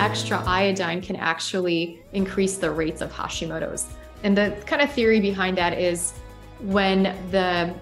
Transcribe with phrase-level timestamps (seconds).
[0.00, 3.86] extra iodine can actually increase the rates of Hashimoto's.
[4.22, 6.12] And the kind of theory behind that is
[6.60, 7.74] when the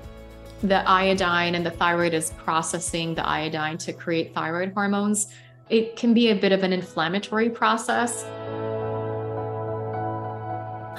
[0.64, 5.32] the iodine and the thyroid is processing the iodine to create thyroid hormones,
[5.70, 8.24] it can be a bit of an inflammatory process.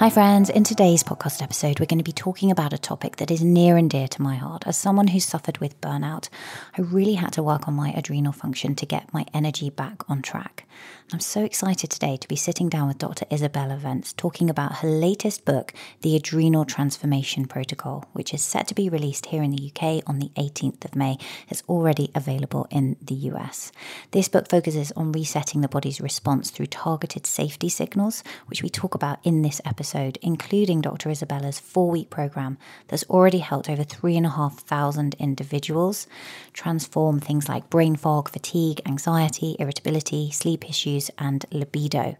[0.00, 0.48] Hi, friends.
[0.48, 3.76] In today's podcast episode, we're going to be talking about a topic that is near
[3.76, 4.62] and dear to my heart.
[4.66, 6.30] As someone who suffered with burnout,
[6.78, 10.22] I really had to work on my adrenal function to get my energy back on
[10.22, 10.66] track.
[11.12, 13.24] I'm so excited today to be sitting down with Dr.
[13.32, 18.76] Izabella Wentz talking about her latest book, The Adrenal Transformation Protocol, which is set to
[18.76, 21.18] be released here in the UK on the 18th of May.
[21.48, 23.72] It's already available in the US.
[24.12, 28.94] This book focuses on resetting the body's response through targeted safety signals, which we talk
[28.94, 31.08] about in this episode, including Dr.
[31.08, 32.56] Izabella's four week program
[32.86, 36.06] that's already helped over 3,500 individuals
[36.52, 42.16] transform things like brain fog, fatigue, anxiety, irritability, sleep issues and libido.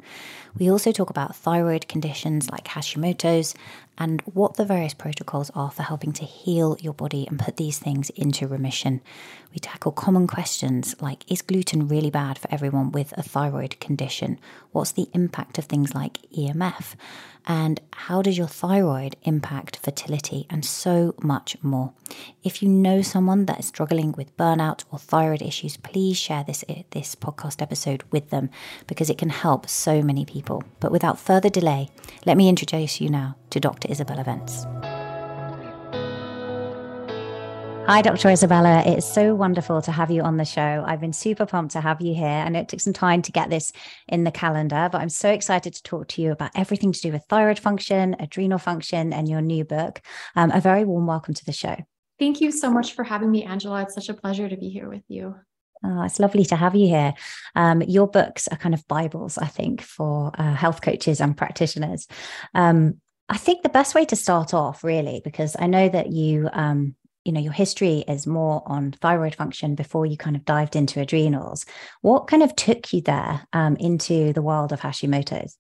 [0.58, 3.54] We also talk about thyroid conditions like Hashimoto's
[3.98, 7.78] and what the various protocols are for helping to heal your body and put these
[7.78, 9.00] things into remission.
[9.52, 14.38] We tackle common questions like Is gluten really bad for everyone with a thyroid condition?
[14.72, 16.94] What's the impact of things like EMF?
[17.50, 20.46] And how does your thyroid impact fertility?
[20.48, 21.92] And so much more.
[22.44, 26.64] If you know someone that is struggling with burnout or thyroid issues, please share this,
[26.68, 28.50] eh, this podcast episode with them
[28.86, 30.62] because it can help so many people.
[30.78, 31.88] But without further delay,
[32.24, 33.88] let me introduce you now to Dr.
[33.88, 34.64] Izabella Wentz.
[37.90, 38.28] Hi, Dr.
[38.28, 38.86] Izabella.
[38.86, 40.84] It's so wonderful to have you on the show.
[40.86, 43.50] I've been super pumped to have you here, and it took some time to get
[43.50, 43.72] this
[44.06, 47.10] in the calendar, but I'm so excited to talk to you about everything to do
[47.10, 50.02] with thyroid function, adrenal function, and your new book.
[50.36, 51.78] Um, a very warm welcome to the show.
[52.20, 53.82] Thank you so much for having me, Angela.
[53.82, 55.34] It's such a pleasure to be here with you.
[55.84, 57.14] Oh, it's lovely to have you here.
[57.56, 62.06] Um, your books are kind of Bibles, I think, for uh, health coaches and practitioners.
[62.54, 66.48] Um, I think the best way to start off, really, because I know that you,
[66.52, 70.74] um, you know, your history is more on thyroid function before you kind of dived
[70.74, 71.66] into adrenals.
[72.00, 75.58] What kind of took you there um, into the world of Hashimoto's?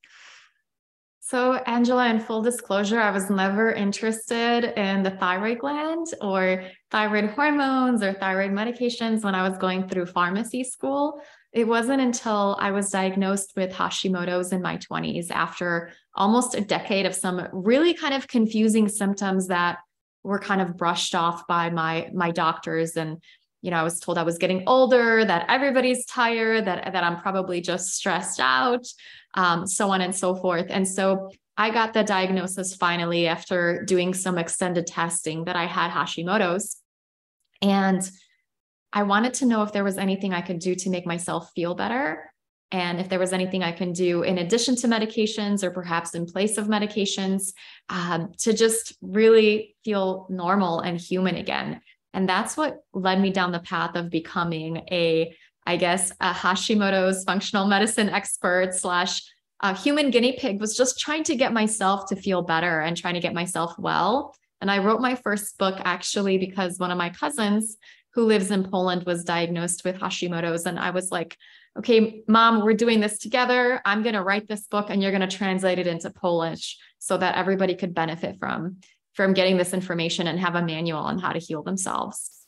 [1.30, 7.30] So, Angela, in full disclosure, I was never interested in the thyroid gland or thyroid
[7.30, 11.20] hormones or thyroid medications when I was going through pharmacy school.
[11.52, 17.06] It wasn't until I was diagnosed with Hashimoto's in my 20s after almost a decade
[17.06, 19.78] of some really kind of confusing symptoms that
[20.22, 22.96] were kind of brushed off by my my doctors.
[22.96, 23.22] And
[23.62, 27.20] you know I was told I was getting older that everybody's tired that that I'm
[27.20, 28.86] probably just stressed out
[29.34, 30.66] um, so on and so forth.
[30.68, 35.90] And so I got the diagnosis finally after doing some extended testing that I had
[35.90, 36.80] Hashimoto's.
[37.62, 38.08] And
[38.92, 41.74] I wanted to know if there was anything I could do to make myself feel
[41.74, 42.32] better.
[42.72, 46.26] And if there was anything I can do in addition to medications or perhaps in
[46.26, 47.52] place of medications
[47.88, 51.80] um, to just really feel normal and human again.
[52.12, 55.34] And that's what led me down the path of becoming a,
[55.66, 59.22] I guess, a Hashimoto's functional medicine expert slash
[59.62, 63.14] a human guinea pig was just trying to get myself to feel better and trying
[63.14, 64.34] to get myself well.
[64.60, 67.76] And I wrote my first book actually because one of my cousins
[68.14, 70.66] who lives in Poland was diagnosed with Hashimoto's.
[70.66, 71.36] And I was like,
[71.78, 73.80] okay, mom, we're doing this together.
[73.84, 77.16] I'm going to write this book and you're going to translate it into Polish so
[77.16, 78.78] that everybody could benefit from
[79.14, 82.46] from getting this information and have a manual on how to heal themselves.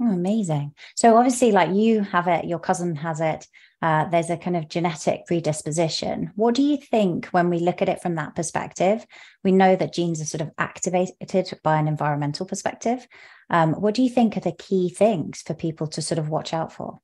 [0.00, 0.74] Oh, amazing.
[0.94, 3.46] So obviously, like you have it, your cousin has it.
[3.80, 6.32] Uh, there's a kind of genetic predisposition.
[6.34, 9.06] What do you think when we look at it from that perspective?
[9.42, 13.06] We know that genes are sort of activated by an environmental perspective.
[13.48, 16.52] Um, what do you think are the key things for people to sort of watch
[16.52, 17.00] out for?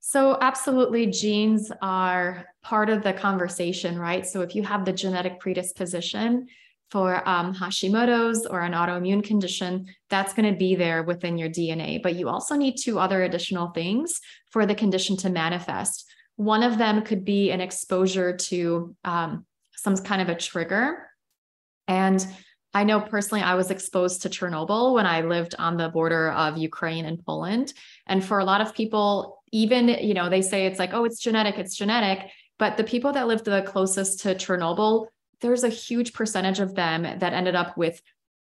[0.00, 4.26] So, absolutely, genes are part of the conversation, right?
[4.26, 6.46] So, if you have the genetic predisposition
[6.90, 12.02] for um, Hashimoto's or an autoimmune condition, that's going to be there within your DNA.
[12.02, 14.20] But you also need two other additional things
[14.50, 16.06] for the condition to manifest.
[16.36, 19.44] One of them could be an exposure to um,
[19.74, 21.06] some kind of a trigger.
[21.86, 22.24] And
[22.72, 26.56] I know personally, I was exposed to Chernobyl when I lived on the border of
[26.58, 27.72] Ukraine and Poland.
[28.06, 31.20] And for a lot of people, even, you know, they say it's like, oh, it's
[31.20, 32.30] genetic, it's genetic.
[32.58, 35.06] But the people that lived the closest to Chernobyl,
[35.40, 38.00] there's a huge percentage of them that ended up with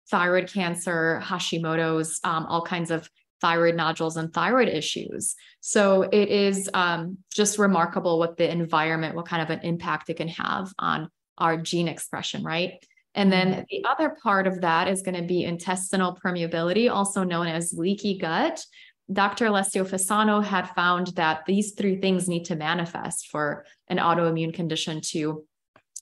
[0.09, 3.09] thyroid cancer, Hashimoto's, um, all kinds of
[3.41, 5.35] thyroid nodules and thyroid issues.
[5.59, 10.17] So it is um, just remarkable what the environment, what kind of an impact it
[10.17, 12.83] can have on our gene expression, right?
[13.13, 13.61] And then mm-hmm.
[13.69, 18.17] the other part of that is going to be intestinal permeability, also known as leaky
[18.17, 18.63] gut.
[19.11, 19.45] Dr.
[19.45, 24.99] Alessio Fasano had found that these three things need to manifest for an autoimmune condition
[25.11, 25.45] to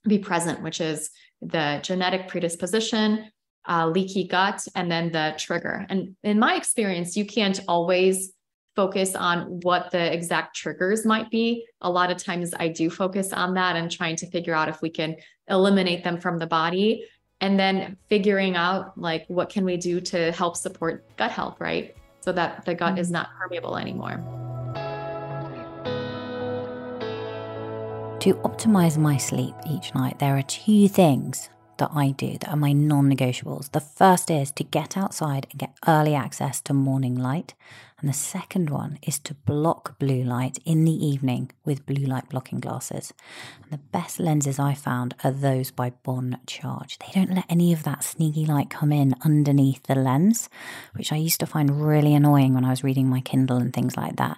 [0.07, 1.11] be present, which is
[1.41, 3.29] the genetic predisposition,
[3.67, 5.85] uh, leaky gut, and then the trigger.
[5.89, 8.33] And in my experience, you can't always
[8.75, 11.65] focus on what the exact triggers might be.
[11.81, 14.81] A lot of times I do focus on that and trying to figure out if
[14.81, 15.15] we can
[15.47, 17.05] eliminate them from the body
[17.39, 21.95] and then figuring out like what can we do to help support gut health, right?
[22.25, 23.01] So that the gut mm-hmm.
[23.01, 24.15] is not permeable anymore.
[28.21, 32.55] To optimize my sleep each night, there are two things that I do that are
[32.55, 33.71] my non negotiables.
[33.73, 37.53] The first is to get outside and get early access to morning light.
[38.05, 42.29] And the second one is to block blue light in the evening with blue light
[42.29, 43.11] blocking glasses.
[43.63, 46.99] And the best lenses I found are those by Bon Charge.
[46.99, 50.49] They don't let any of that sneaky light come in underneath the lens,
[50.93, 53.97] which I used to find really annoying when I was reading my Kindle and things
[53.97, 54.37] like that.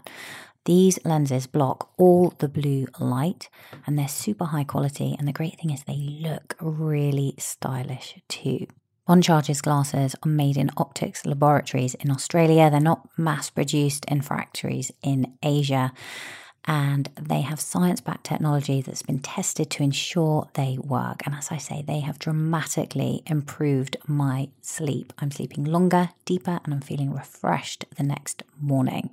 [0.64, 3.50] These lenses block all the blue light
[3.86, 5.14] and they're super high quality.
[5.20, 8.68] And the great thing is they look really stylish too.
[9.08, 12.70] Bon Charge's glasses are made in optics laboratories in Australia.
[12.70, 15.94] They're not mass produced in factories in Asia.
[16.66, 21.26] And they have science backed technology that's been tested to ensure they work.
[21.26, 25.14] And as I say, they have dramatically improved my sleep.
[25.20, 29.12] I'm sleeping longer, deeper, and I'm feeling refreshed the next morning.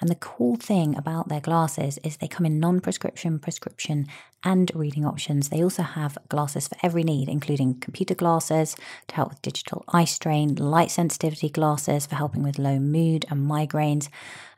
[0.00, 4.06] And the cool thing about their glasses is they come in non prescription, prescription,
[4.42, 5.48] and reading options.
[5.48, 8.76] They also have glasses for every need, including computer glasses
[9.08, 13.48] to help with digital eye strain, light sensitivity glasses for helping with low mood and
[13.48, 14.08] migraines,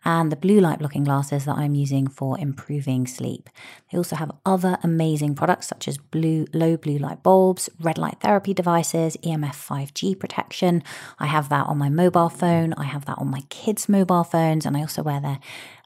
[0.06, 3.50] and the blue light blocking glasses that I'm using for improving sleep.
[3.90, 8.20] They also have other amazing products such as blue low blue light bulbs, red light
[8.20, 10.84] therapy devices, EMF 5G protection.
[11.18, 14.64] I have that on my mobile phone, I have that on my kids' mobile phones,
[14.64, 15.40] and I also wear their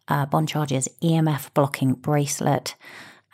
[0.07, 2.75] uh, Bon Charge's EMF blocking bracelet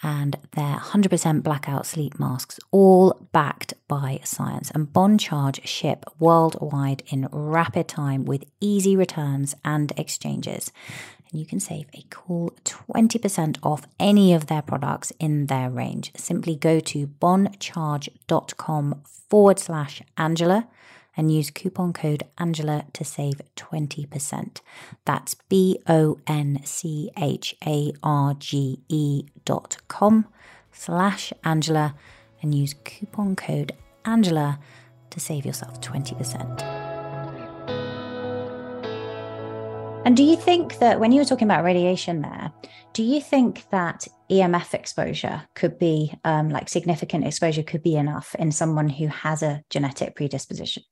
[0.02, 4.70] and their 100% blackout sleep masks, all backed by science.
[4.72, 10.70] And Bon Charge ship worldwide in rapid time with easy returns and exchanges.
[11.30, 16.12] And you can save a cool 20% off any of their products in their range.
[16.16, 20.68] Simply go to boncharge.com forward slash Angela
[21.16, 24.60] and use coupon code Angela to save 20%.
[25.04, 30.26] That's B O N C H A R G E dot com
[30.72, 31.94] slash Angela
[32.42, 33.72] and use coupon code
[34.04, 34.58] Angela
[35.10, 36.86] to save yourself 20%.
[40.04, 42.52] And do you think that when you were talking about radiation there,
[42.92, 48.36] do you think that EMF exposure could be um, like significant exposure could be enough
[48.38, 50.84] in someone who has a genetic predisposition?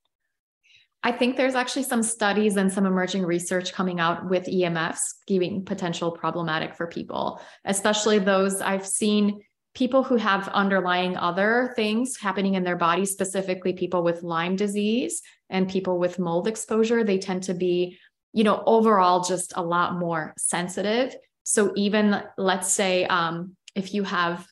[1.05, 5.63] I think there's actually some studies and some emerging research coming out with EMFs giving
[5.63, 9.43] potential problematic for people, especially those I've seen
[9.75, 15.21] people who have underlying other things happening in their body, specifically people with Lyme disease
[15.47, 17.03] and people with mold exposure.
[17.03, 17.99] They tend to be,
[18.33, 21.15] you know, overall just a lot more sensitive.
[21.43, 24.47] So even let's say um, if you have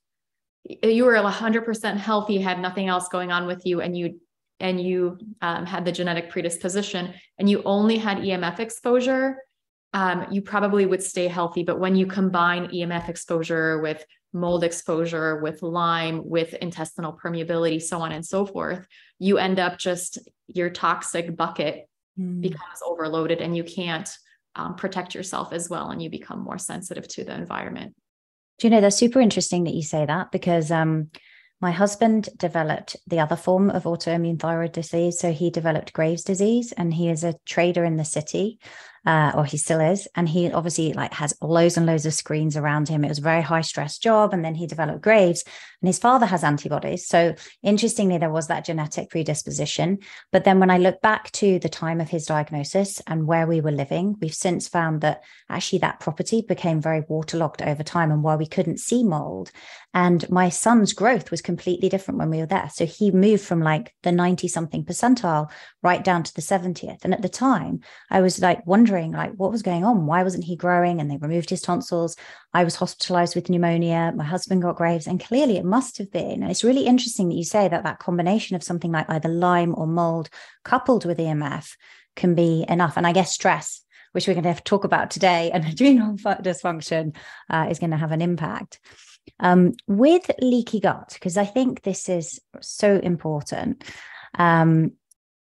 [0.84, 4.20] you were 100% healthy, had nothing else going on with you, and you
[4.60, 9.38] and you um, had the genetic predisposition and you only had EMF exposure,
[9.94, 11.64] um, you probably would stay healthy.
[11.64, 18.02] But when you combine EMF exposure with mold exposure, with Lyme, with intestinal permeability, so
[18.02, 18.88] on and so forth,
[19.20, 20.18] you end up just
[20.48, 21.88] your toxic bucket
[22.20, 22.42] mm.
[22.42, 24.10] becomes overloaded and you can't
[24.56, 25.92] um, protect yourself as well.
[25.92, 27.96] And you become more sensitive to the environment.
[28.60, 31.10] Do you know, that's super interesting that you say that because um,
[31.62, 35.20] my husband developed the other form of autoimmune thyroid disease.
[35.20, 38.60] So he developed Graves' disease and he is a trader in the city
[39.06, 40.08] uh, or he still is.
[40.16, 43.04] And he obviously like has loads and loads of screens around him.
[43.04, 44.34] It was a very high stress job.
[44.34, 45.44] And then he developed Graves
[45.82, 47.08] and his father has antibodies.
[47.08, 50.00] So interestingly, there was that genetic predisposition.
[50.32, 53.60] But then when I look back to the time of his diagnosis and where we
[53.60, 58.24] were living, we've since found that actually that property became very waterlogged over time and
[58.24, 59.52] why we couldn't see mold.
[59.94, 62.70] And my son's growth was completely different when we were there.
[62.74, 65.52] So he moved from like the 90 something percentile
[65.84, 67.04] right down to the 70th.
[67.04, 70.08] And at the time, I was like wondering like what was going on?
[70.08, 71.00] Why wasn't he growing?
[71.00, 72.16] And they removed his tonsils.
[72.54, 74.14] I was hospitalized with pneumonia.
[74.16, 75.06] My husband got graves.
[75.06, 78.00] And clearly it must have been and it's really interesting that you say that that
[78.00, 80.30] combination of something like either lyme or mold
[80.64, 81.76] coupled with emf
[82.16, 82.98] can be enough.
[82.98, 83.82] And i guess stress
[84.14, 87.16] which we're going to have to talk about today and adrenal dysfunction
[87.50, 88.80] uh, is going to have an impact
[89.40, 93.84] um, with leaky gut because i think this is so important
[94.40, 94.94] um,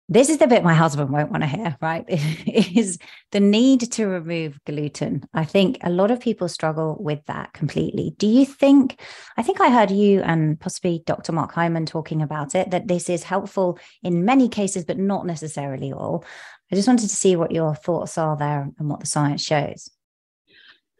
[0.09, 2.03] this is the bit my husband won't want to hear, right?
[2.45, 2.99] is
[3.31, 5.23] the need to remove gluten.
[5.33, 8.13] I think a lot of people struggle with that completely.
[8.17, 8.99] Do you think,
[9.37, 11.31] I think I heard you and possibly Dr.
[11.31, 15.93] Mark Hyman talking about it, that this is helpful in many cases, but not necessarily
[15.93, 16.25] all.
[16.71, 19.89] I just wanted to see what your thoughts are there and what the science shows.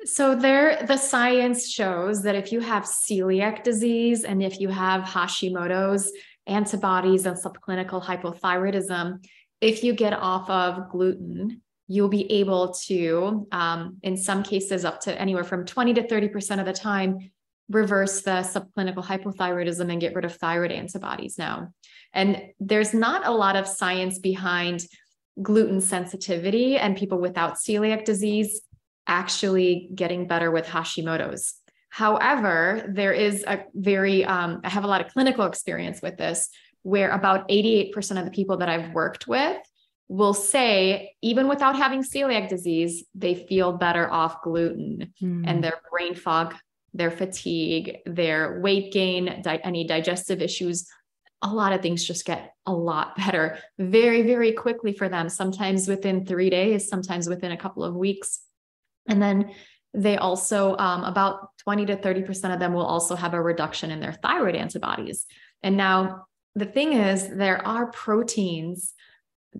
[0.05, 5.03] So there the science shows that if you have celiac disease and if you have
[5.03, 6.11] Hashimoto's,
[6.47, 9.23] antibodies and subclinical hypothyroidism,
[9.61, 14.99] if you get off of gluten, you'll be able to, um, in some cases, up
[15.01, 17.31] to anywhere from 20 to 30% of the time,
[17.69, 21.73] reverse the subclinical hypothyroidism and get rid of thyroid antibodies now.
[22.13, 24.85] And there's not a lot of science behind
[25.41, 28.61] gluten sensitivity and people without celiac disease
[29.07, 31.55] actually getting better with Hashimoto's.
[31.89, 36.49] However, there is a very, um, I have a lot of clinical experience with this,
[36.81, 39.57] where about 88% of the people that I've worked with
[40.07, 45.43] will say, even without having celiac disease, they feel better off gluten mm.
[45.47, 46.55] and their brain fog,
[46.93, 50.87] their fatigue, their weight gain, di- any digestive issues.
[51.41, 55.87] A lot of things just get a lot better very, very quickly for them, sometimes
[55.87, 58.39] within three days, sometimes within a couple of weeks.
[59.07, 59.51] And then
[59.93, 63.99] they also, um, about 20 to 30% of them will also have a reduction in
[63.99, 65.25] their thyroid antibodies.
[65.61, 68.93] And now the thing is, there are proteins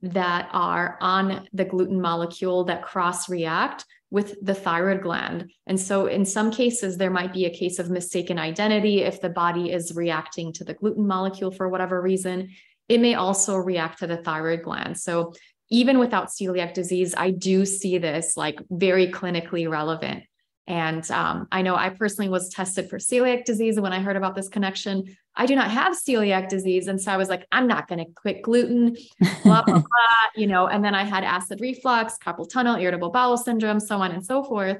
[0.01, 5.51] that are on the gluten molecule that cross react with the thyroid gland.
[5.65, 9.29] And so, in some cases, there might be a case of mistaken identity if the
[9.29, 12.49] body is reacting to the gluten molecule for whatever reason.
[12.89, 14.99] It may also react to the thyroid gland.
[14.99, 15.33] So,
[15.73, 20.23] even without celiac disease, I do see this like very clinically relevant.
[20.67, 23.75] And um, I know I personally was tested for celiac disease.
[23.75, 26.87] And when I heard about this connection, I do not have celiac disease.
[26.87, 28.95] And so I was like, I'm not going to quit gluten,
[29.43, 30.67] blah, blah, blah, you know.
[30.67, 34.43] And then I had acid reflux, carpal tunnel, irritable bowel syndrome, so on and so
[34.43, 34.77] forth.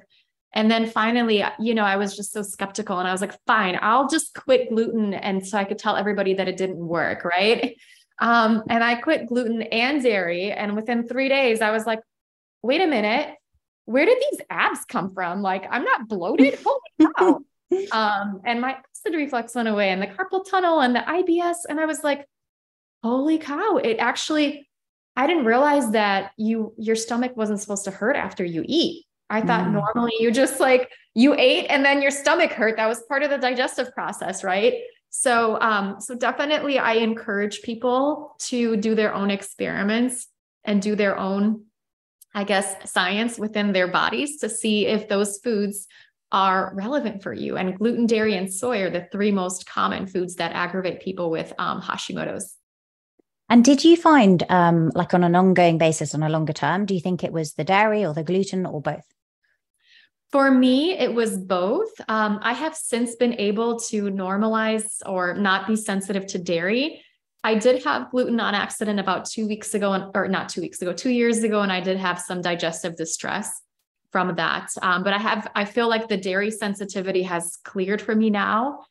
[0.54, 3.80] And then finally, you know, I was just so skeptical and I was like, fine,
[3.82, 5.16] I'll just quit gluten.
[5.16, 7.26] And so I could tell everybody that it didn't work.
[7.26, 7.76] Right.
[8.24, 10.50] Um, and I quit gluten and dairy.
[10.52, 12.00] And within three days, I was like,
[12.62, 13.36] wait a minute,
[13.84, 15.42] where did these abs come from?
[15.42, 16.58] Like, I'm not bloated.
[16.66, 17.40] Holy cow.
[17.92, 21.58] um, and my acid reflux went away and the carpal tunnel and the IBS.
[21.68, 22.26] And I was like,
[23.04, 24.70] holy cow, it actually,
[25.18, 29.06] I didn't realize that you, your stomach wasn't supposed to hurt after you eat.
[29.30, 29.74] I thought mm.
[29.74, 32.78] normally you just like, you ate and then your stomach hurt.
[32.78, 34.76] That was part of the digestive process, right?
[35.16, 40.28] So, um, so definitely, I encourage people to do their own experiments
[40.64, 41.66] and do their own,
[42.34, 45.88] I guess, science within their bodies to see if those foods
[46.32, 47.58] are relevant for you.
[47.58, 51.54] And gluten, dairy, and soy are the three most common foods that aggravate people with
[51.60, 52.56] um, Hashimoto's.
[53.50, 56.96] And did you find, um, like on an ongoing basis, on a longer term, do
[56.96, 59.06] you think it was the dairy or the gluten or both?
[60.34, 61.92] For me, it was both.
[62.08, 67.04] Um, I have since been able to normalize or not be sensitive to dairy.
[67.44, 70.92] I did have gluten on accident about two weeks ago, or not two weeks ago,
[70.92, 73.62] two years ago, and I did have some digestive distress
[74.12, 74.72] from that.
[74.82, 78.86] Um, but I have, I feel like the dairy sensitivity has cleared for me now.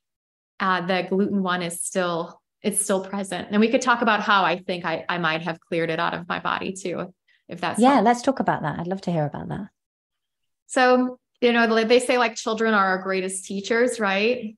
[0.61, 4.45] Uh, the gluten one is still, it's still present, and we could talk about how
[4.45, 7.13] I think I, I might have cleared it out of my body too,
[7.49, 7.95] if that's yeah.
[7.95, 8.05] Helpful.
[8.05, 8.79] Let's talk about that.
[8.79, 9.67] I'd love to hear about that.
[10.69, 14.57] So you know, they say like children are our greatest teachers, right?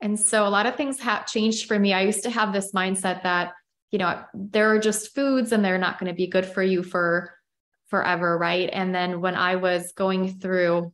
[0.00, 1.92] And so a lot of things have changed for me.
[1.92, 3.52] I used to have this mindset that,
[3.90, 6.82] you know, there are just foods and they're not going to be good for you
[6.82, 7.34] for
[7.88, 8.70] forever, right?
[8.72, 10.92] And then when I was going through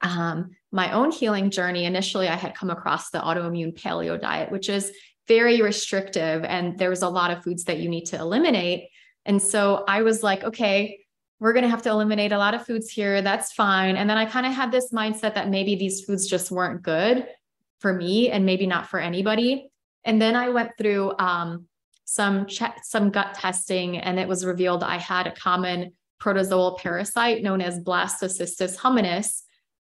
[0.00, 4.70] um, my own healing journey, initially I had come across the autoimmune paleo diet, which
[4.70, 4.90] is
[5.28, 8.88] very restrictive and there's a lot of foods that you need to eliminate.
[9.26, 11.00] And so I was like, okay,
[11.40, 13.22] we're going to have to eliminate a lot of foods here.
[13.22, 13.96] That's fine.
[13.96, 17.26] And then I kind of had this mindset that maybe these foods just weren't good
[17.78, 19.70] for me and maybe not for anybody.
[20.04, 21.66] And then I went through um,
[22.04, 22.46] some
[22.82, 27.80] some gut testing, and it was revealed I had a common protozoal parasite known as
[27.80, 29.42] Blastocystis hominis.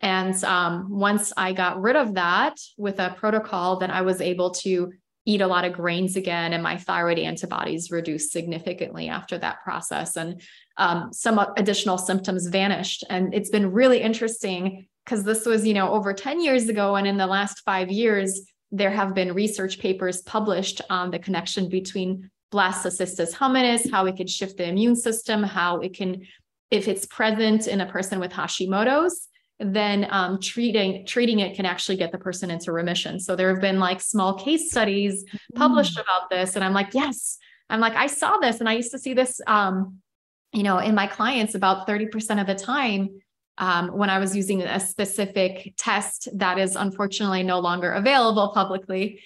[0.01, 4.51] And um, once I got rid of that with a protocol, then I was able
[4.51, 4.91] to
[5.27, 10.15] eat a lot of grains again, and my thyroid antibodies reduced significantly after that process.
[10.15, 10.41] And
[10.77, 13.03] um, some additional symptoms vanished.
[13.09, 16.95] And it's been really interesting because this was, you know, over 10 years ago.
[16.95, 18.41] And in the last five years,
[18.71, 24.27] there have been research papers published on the connection between blastocystis hominis, how it can
[24.27, 26.25] shift the immune system, how it can,
[26.71, 29.27] if it's present in a person with Hashimoto's,
[29.59, 33.19] then um, treating treating it can actually get the person into remission.
[33.19, 36.01] So there have been like small case studies published mm.
[36.01, 37.37] about this, and I'm like, yes,
[37.69, 39.97] I'm like, I saw this and I used to see this, um,
[40.53, 43.09] you know, in my clients about 30% of the time
[43.57, 49.19] um, when I was using a specific test that is unfortunately no longer available publicly.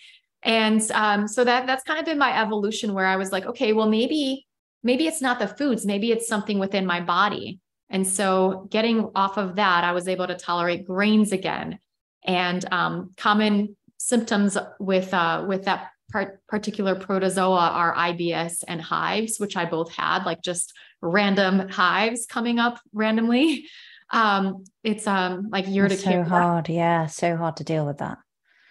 [0.44, 3.74] And um, so that that's kind of been my evolution where I was like, okay,
[3.74, 4.48] well, maybe,
[4.84, 7.60] maybe it's not the foods, maybe it's something within my body.
[7.92, 11.78] And so getting off of that, I was able to tolerate grains again.
[12.24, 19.40] And um, common symptoms with uh, with that part, particular protozoa are IBS and hives,
[19.40, 23.68] which I both had, like just random hives coming up randomly.
[24.14, 26.26] Um, it's um like urticaria.
[26.26, 28.18] So hard, yeah, so hard to deal with that.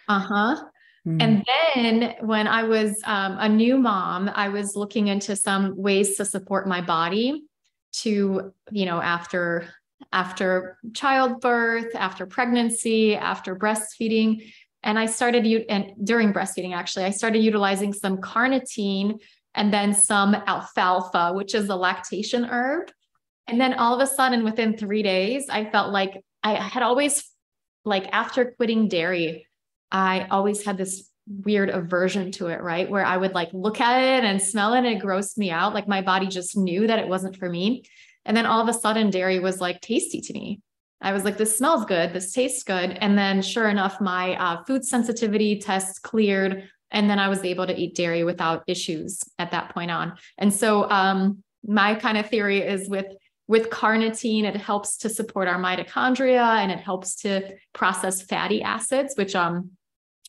[0.09, 0.65] Uh huh.
[1.07, 1.23] Mm.
[1.23, 6.17] And then when I was um, a new mom, I was looking into some ways
[6.17, 7.45] to support my body
[7.93, 9.69] to, you know, after
[10.13, 14.53] after childbirth, after pregnancy, after breastfeeding.
[14.83, 19.21] And I started, you and during breastfeeding, actually, I started utilizing some carnitine
[19.55, 22.91] and then some alfalfa, which is a lactation herb.
[23.47, 27.29] And then all of a sudden, within three days, I felt like I had always,
[27.85, 29.47] like after quitting dairy,
[29.91, 32.91] I always had this weird aversion to it, right?
[32.91, 35.75] Where I would like look at it and smell it and it grossed me out.
[35.75, 37.85] Like my body just knew that it wasn't for me.
[38.25, 40.61] And then all of a sudden, dairy was like tasty to me.
[41.01, 42.13] I was like, this smells good.
[42.13, 42.91] This tastes good.
[43.01, 46.69] And then, sure enough, my uh, food sensitivity test cleared.
[46.91, 50.15] And then I was able to eat dairy without issues at that point on.
[50.37, 53.07] And so, um, my kind of theory is with
[53.47, 59.15] with carnitine, it helps to support our mitochondria and it helps to process fatty acids,
[59.17, 59.73] which um,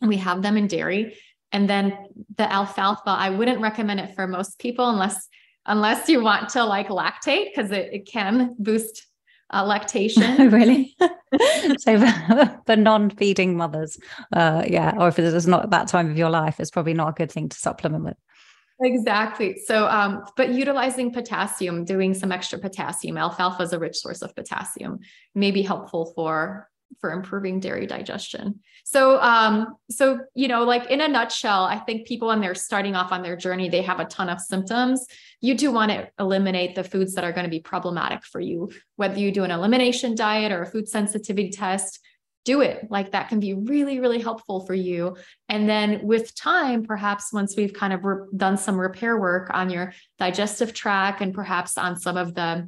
[0.02, 1.18] we have them in dairy.
[1.52, 1.98] And then
[2.38, 5.28] the alfalfa, I wouldn't recommend it for most people unless
[5.68, 9.06] unless you want to like lactate because it, it can boost
[9.54, 10.50] uh, lactation.
[10.52, 10.96] really?
[11.78, 14.00] so for, for, non-feeding mothers,
[14.34, 17.14] uh, yeah, or if it's not that time of your life, it's probably not a
[17.14, 18.18] good thing to supplement with.
[18.84, 19.60] Exactly.
[19.64, 24.36] So, um, but utilizing potassium, doing some extra potassium, alfalfa is a rich source of
[24.36, 25.00] potassium,
[25.36, 28.60] may be helpful for for improving dairy digestion.
[28.84, 32.96] So, um, so you know, like in a nutshell, I think people when they're starting
[32.96, 35.06] off on their journey, they have a ton of symptoms.
[35.40, 38.72] You do want to eliminate the foods that are going to be problematic for you,
[38.96, 42.00] whether you do an elimination diet or a food sensitivity test
[42.44, 42.88] do it.
[42.90, 45.16] Like that can be really, really helpful for you.
[45.48, 49.70] And then with time, perhaps once we've kind of re- done some repair work on
[49.70, 52.68] your digestive tract and perhaps on some of the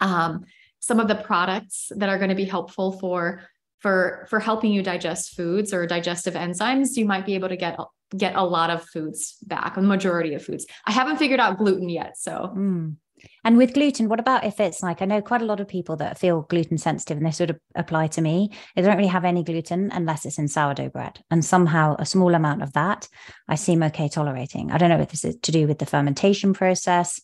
[0.00, 0.44] um,
[0.80, 3.42] some of the products that are going to be helpful for
[3.78, 7.78] for for helping you digest foods or digestive enzymes, you might be able to get
[8.16, 10.66] get a lot of foods back, a majority of foods.
[10.86, 12.52] I haven't figured out gluten yet, so.
[12.56, 12.96] Mm.
[13.44, 15.96] And with gluten, what about if it's like I know quite a lot of people
[15.96, 18.50] that feel gluten sensitive and this would apply to me.
[18.76, 21.18] They don't really have any gluten unless it's in sourdough bread.
[21.30, 23.08] And somehow a small amount of that
[23.48, 24.70] I seem okay tolerating.
[24.70, 27.20] I don't know if this is to do with the fermentation process,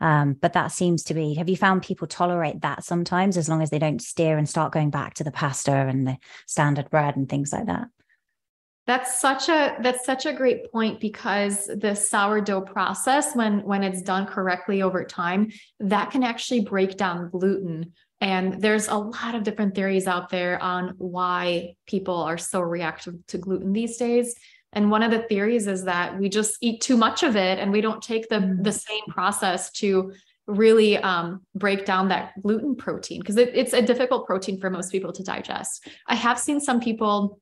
[0.00, 1.34] um, but that seems to be.
[1.34, 4.72] Have you found people tolerate that sometimes as long as they don't steer and start
[4.72, 7.88] going back to the pasta and the standard bread and things like that?
[8.86, 14.00] That's such a that's such a great point because the sourdough process when when it's
[14.00, 19.42] done correctly over time that can actually break down gluten and there's a lot of
[19.42, 24.34] different theories out there on why people are so reactive to gluten these days
[24.72, 27.72] and one of the theories is that we just eat too much of it and
[27.72, 28.62] we don't take the mm.
[28.62, 30.12] the same process to
[30.46, 34.90] really um, break down that gluten protein because it, it's a difficult protein for most
[34.90, 35.86] people to digest.
[36.06, 37.40] I have seen some people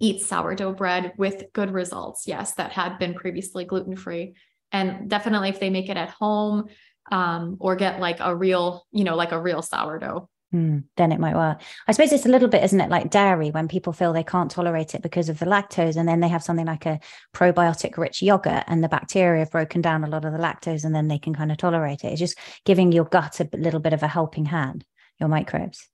[0.00, 2.26] eat sourdough bread with good results.
[2.26, 4.34] Yes, that had been previously gluten free.
[4.72, 6.68] And definitely if they make it at home
[7.10, 10.28] um, or get like a real, you know, like a real sourdough.
[10.54, 11.62] Mm, then it might work.
[11.88, 14.50] I suppose it's a little bit, isn't it, like dairy when people feel they can't
[14.50, 17.00] tolerate it because of the lactose, and then they have something like a
[17.34, 20.94] probiotic rich yogurt, and the bacteria have broken down a lot of the lactose, and
[20.94, 22.08] then they can kind of tolerate it.
[22.08, 24.84] It's just giving your gut a little bit of a helping hand,
[25.18, 25.88] your microbes.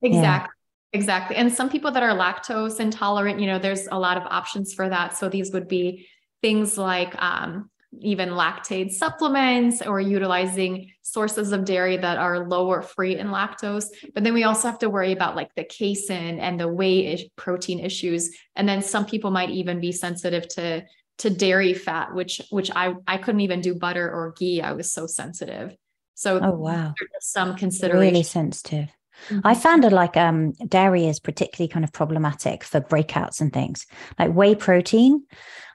[0.00, 0.54] Exactly.
[0.94, 1.36] Exactly.
[1.36, 4.90] And some people that are lactose intolerant, you know, there's a lot of options for
[4.90, 5.16] that.
[5.16, 6.06] So these would be
[6.42, 13.18] things like um, even lactate supplements or utilizing sources of dairy that are lower free
[13.18, 13.86] in lactose.
[14.14, 17.80] But then we also have to worry about like the casein and the whey protein
[17.80, 18.30] issues.
[18.56, 20.84] And then some people might even be sensitive to
[21.18, 24.62] to dairy fat, which which I I couldn't even do butter or ghee.
[24.62, 25.76] I was so sensitive.
[26.14, 28.12] So oh wow, some consideration.
[28.14, 28.88] Really sensitive.
[29.28, 29.46] Mm-hmm.
[29.46, 33.86] I found it like um, dairy is particularly kind of problematic for breakouts and things
[34.18, 35.24] like whey protein.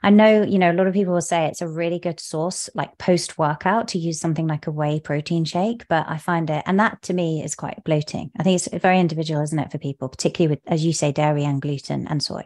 [0.02, 2.70] I know, you know, a lot of people will say it's a really good source,
[2.74, 5.86] like post workout, to use something like a whey protein shake.
[5.88, 8.30] But I find it, and that to me is quite bloating.
[8.38, 11.44] I think it's very individual, isn't it, for people, particularly with, as you say, dairy
[11.44, 12.44] and gluten and soy.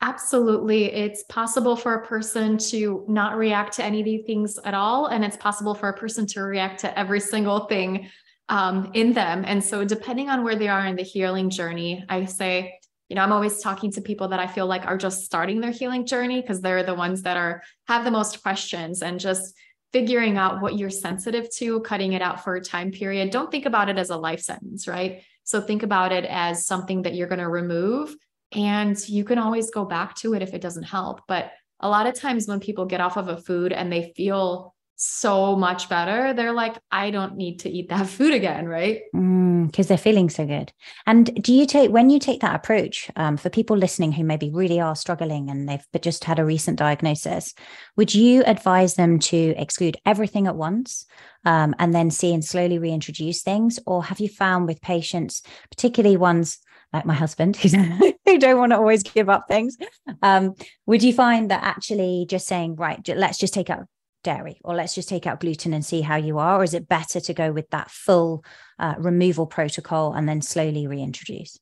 [0.00, 0.86] Absolutely.
[0.92, 5.06] It's possible for a person to not react to any of these things at all.
[5.06, 8.10] And it's possible for a person to react to every single thing
[8.52, 9.44] um, in them.
[9.46, 13.22] And so, depending on where they are in the healing journey, I say, you know,
[13.22, 16.42] I'm always talking to people that I feel like are just starting their healing journey
[16.42, 19.54] because they're the ones that are have the most questions and just
[19.94, 23.30] figuring out what you're sensitive to, cutting it out for a time period.
[23.30, 25.22] Don't think about it as a life sentence, right?
[25.44, 28.14] So think about it as something that you're going to remove
[28.52, 31.20] and you can always go back to it if it doesn't help.
[31.26, 34.74] But a lot of times when people get off of a food and they feel
[35.04, 39.00] so much better, they're like, I don't need to eat that food again, right?
[39.12, 40.72] Because mm, they're feeling so good.
[41.06, 44.50] And do you take, when you take that approach um, for people listening who maybe
[44.50, 47.54] really are struggling and they've just had a recent diagnosis,
[47.96, 51.04] would you advise them to exclude everything at once
[51.44, 53.80] um, and then see and slowly reintroduce things?
[53.86, 56.58] Or have you found with patients, particularly ones
[56.92, 57.56] like my husband
[58.26, 59.78] who don't want to always give up things
[60.22, 63.86] um, would you find that actually just saying right let's just take out
[64.22, 66.88] dairy or let's just take out gluten and see how you are or is it
[66.88, 68.44] better to go with that full
[68.78, 71.58] uh, removal protocol and then slowly reintroduce?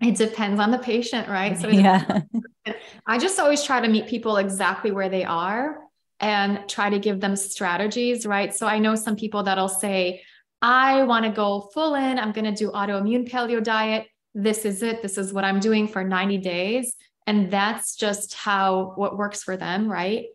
[0.00, 1.58] It depends on the patient right?
[1.58, 2.22] So yeah.
[3.06, 5.78] I just always try to meet people exactly where they are
[6.20, 8.54] and try to give them strategies right?
[8.54, 10.22] So i know some people that'll say
[10.60, 14.06] i want to go full in i'm going to do autoimmune paleo diet.
[14.34, 15.02] This is it.
[15.02, 16.94] This is what i'm doing for 90 days.
[17.24, 20.26] And that's just how what works for them right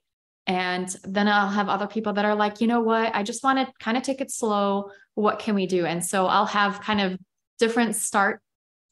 [0.48, 3.60] and then I'll have other people that are like, you know what, I just want
[3.60, 4.90] to kind of take it slow.
[5.14, 5.86] What can we do?
[5.86, 7.20] And so I'll have kind of
[7.60, 8.42] different start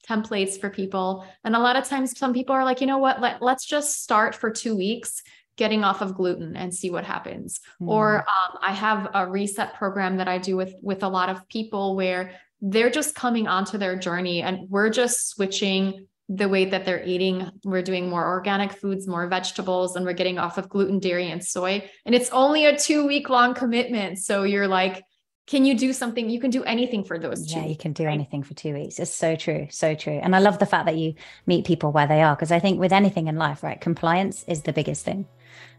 [0.07, 1.25] templates for people.
[1.43, 4.03] And a lot of times, some people are like, you know what, Let, let's just
[4.03, 5.23] start for two weeks
[5.57, 7.87] getting off of gluten and see what happens mm.
[7.87, 11.47] or um, i have a reset program that i do with with a lot of
[11.47, 16.85] people where they're just coming onto their journey and we're just switching the way that
[16.85, 17.49] they're eating.
[17.63, 21.43] We're doing more organic foods, more vegetables, and we're getting off of gluten, dairy, and
[21.43, 21.89] soy.
[22.05, 24.17] And it's only a two week long commitment.
[24.19, 25.03] So you're like,
[25.47, 26.27] can you do something?
[26.27, 27.59] You can do anything for those two.
[27.59, 28.13] Yeah, you can do right?
[28.13, 28.97] anything for two weeks.
[28.97, 29.67] It's so true.
[29.69, 30.19] So true.
[30.21, 31.13] And I love the fact that you
[31.45, 34.63] meet people where they are, because I think with anything in life, right, compliance is
[34.63, 35.27] the biggest thing.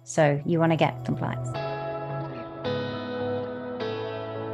[0.04, 1.75] So you want to get compliance.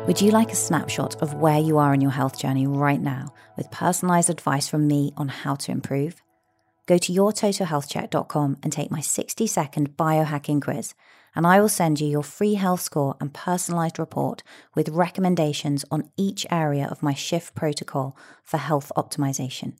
[0.07, 3.33] Would you like a snapshot of where you are in your health journey right now
[3.57, 6.21] with personalized advice from me on how to improve?
[6.87, 10.95] Go to yourtotalhealthcheck.com and take my 60 second biohacking quiz,
[11.37, 14.43] and I will send you your free health score and personalized report
[14.75, 19.75] with recommendations on each area of my shift protocol for health optimization.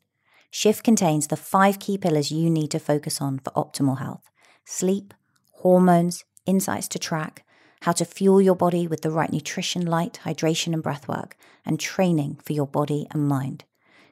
[0.49, 4.31] Shift contains the five key pillars you need to focus on for optimal health
[4.63, 5.13] sleep,
[5.51, 7.42] hormones, insights to track
[7.83, 11.33] how to fuel your body with the right nutrition, light, hydration, and breathwork,
[11.65, 13.65] and training for your body and mind.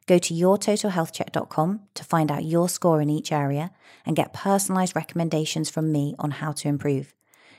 [0.07, 3.71] Go to yourtotalhealthcheck.com to find out your score in each area
[4.05, 7.13] and get personalized recommendations from me on how to improve.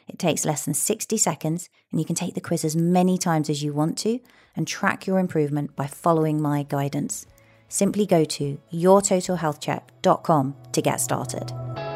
[0.07, 3.49] It takes less than 60 seconds, and you can take the quiz as many times
[3.49, 4.21] as you want to
[4.55, 7.27] and track your improvement by following my guidance.
[7.69, 11.92] Simply go to yourtotalhealthcheck.com to get started.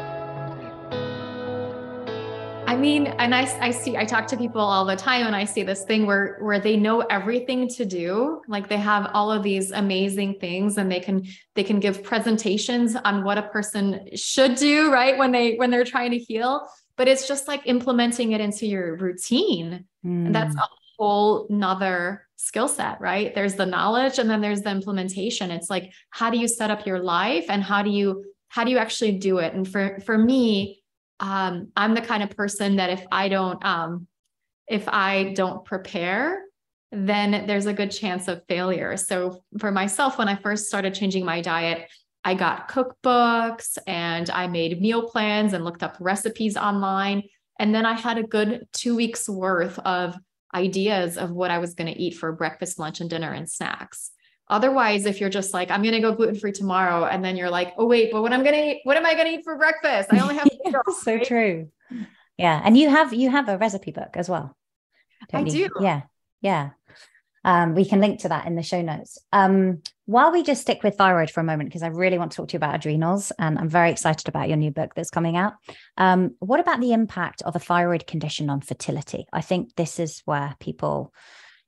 [2.67, 5.45] I mean, and I, I see, I talk to people all the time and I
[5.45, 8.41] see this thing where, where they know everything to do.
[8.49, 11.23] Like they have all of these amazing things and they can,
[11.55, 15.17] they can give presentations on what a person should do, right.
[15.17, 18.97] When they, when they're trying to heal, but it's just like implementing it into your
[18.97, 19.85] routine.
[20.05, 20.25] Mm.
[20.27, 20.59] And that's hmm.
[20.59, 23.33] a whole nother skill set, right?
[23.33, 25.51] There's the knowledge and then there's the implementation.
[25.51, 28.71] It's like, how do you set up your life and how do you, how do
[28.71, 29.53] you actually do it?
[29.53, 30.83] And for, for me,
[31.19, 34.07] um, I'm the kind of person that if I don't um,
[34.67, 36.43] if I don't prepare,
[36.91, 38.97] then there's a good chance of failure.
[38.97, 41.89] So for myself, when I first started changing my diet,
[42.23, 47.23] I got cookbooks and I made meal plans and looked up recipes online.
[47.59, 50.15] And then I had a good two weeks worth of
[50.53, 54.11] ideas of what I was going to eat for breakfast, lunch, and dinner and snacks.
[54.49, 57.49] Otherwise, if you're just like, I'm going to go gluten free tomorrow, and then you're
[57.49, 59.43] like, oh, wait, but what I'm going to eat, what am I going to eat
[59.43, 60.11] for breakfast?
[60.11, 61.25] I only have yeah, so right?
[61.25, 61.69] true.
[62.37, 62.61] Yeah.
[62.63, 64.55] And you have, you have a recipe book as well.
[65.33, 65.69] I do.
[65.81, 66.03] Yeah.
[66.41, 66.69] Yeah.
[67.43, 69.17] Um, we can link to that in the show notes.
[69.31, 72.37] Um, while we just stick with thyroid for a moment, because I really want to
[72.37, 75.37] talk to you about adrenals, and I'm very excited about your new book that's coming
[75.37, 75.53] out.
[75.97, 79.27] Um, what about the impact of a thyroid condition on fertility?
[79.31, 81.13] I think this is where people,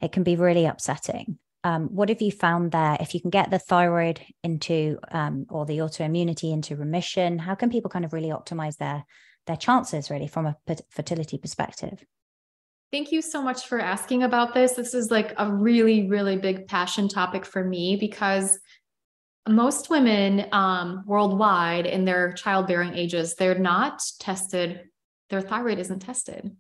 [0.02, 2.98] it can be really upsetting um, what have you found there?
[3.00, 7.70] If you can get the thyroid into um, or the autoimmunity into remission, how can
[7.70, 9.06] people kind of really optimize their
[9.48, 10.56] their chances really from a
[10.92, 12.06] fertility perspective?
[12.92, 14.74] Thank you so much for asking about this.
[14.74, 18.60] This is like a really, really big passion topic for me because
[19.48, 24.82] most women um, worldwide in their childbearing ages, they're not tested,
[25.30, 26.56] their thyroid isn't tested.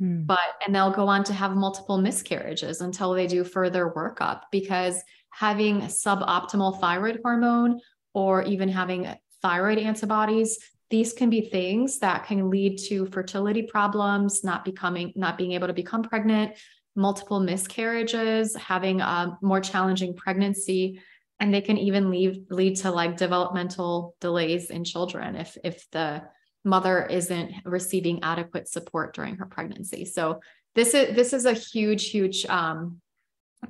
[0.00, 0.24] Hmm.
[0.24, 5.00] But, and they'll go on to have multiple miscarriages until they do further workup because
[5.30, 7.80] having suboptimal thyroid hormone
[8.14, 9.08] or even having
[9.42, 10.58] thyroid antibodies
[10.90, 15.68] these can be things that can lead to fertility problems not becoming not being able
[15.68, 16.52] to become pregnant
[16.96, 21.00] multiple miscarriages having a more challenging pregnancy
[21.38, 26.22] and they can even lead lead to like developmental delays in children if if the
[26.64, 30.40] mother isn't receiving adequate support during her pregnancy so
[30.74, 33.00] this is this is a huge huge um,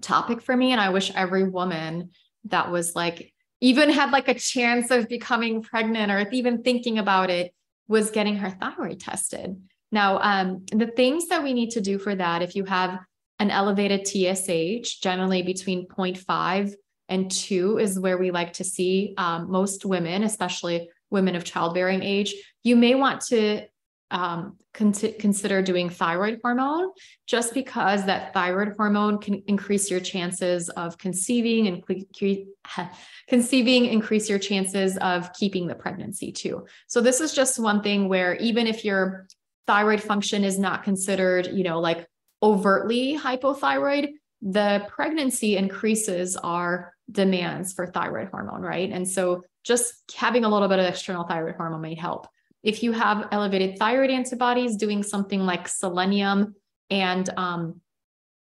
[0.01, 2.11] topic for me and i wish every woman
[2.45, 7.31] that was like even had like a chance of becoming pregnant or even thinking about
[7.31, 7.53] it
[7.89, 9.61] was getting her thyroid tested
[9.93, 12.99] now um, the things that we need to do for that if you have
[13.39, 16.75] an elevated tsh generally between 0.5
[17.11, 22.03] and two is where we like to see um, most women, especially women of childbearing
[22.03, 22.35] age.
[22.63, 23.67] You may want to
[24.11, 26.91] um, con- consider doing thyroid hormone
[27.27, 32.83] just because that thyroid hormone can increase your chances of conceiving and cre-
[33.29, 36.67] conceiving increase your chances of keeping the pregnancy too.
[36.89, 39.29] So this is just one thing where even if your
[39.67, 42.07] thyroid function is not considered, you know, like
[42.43, 44.09] overtly hypothyroid,
[44.43, 48.91] the pregnancy increases our demands for thyroid hormone, right?
[48.91, 52.27] And so just having a little bit of external thyroid hormone may help.
[52.63, 56.55] If you have elevated thyroid antibodies, doing something like selenium
[56.91, 57.81] and um,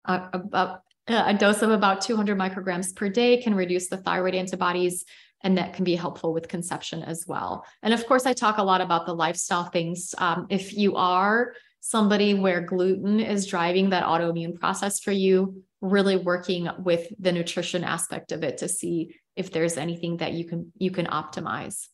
[0.05, 5.05] a, a, a dose of about 200 micrograms per day can reduce the thyroid antibodies
[5.43, 7.65] and that can be helpful with conception as well.
[7.83, 10.15] And of course, I talk a lot about the lifestyle things.
[10.17, 16.17] Um, if you are somebody where gluten is driving that autoimmune process for you, really
[16.17, 20.71] working with the nutrition aspect of it to see if there's anything that you can
[20.77, 21.87] you can optimize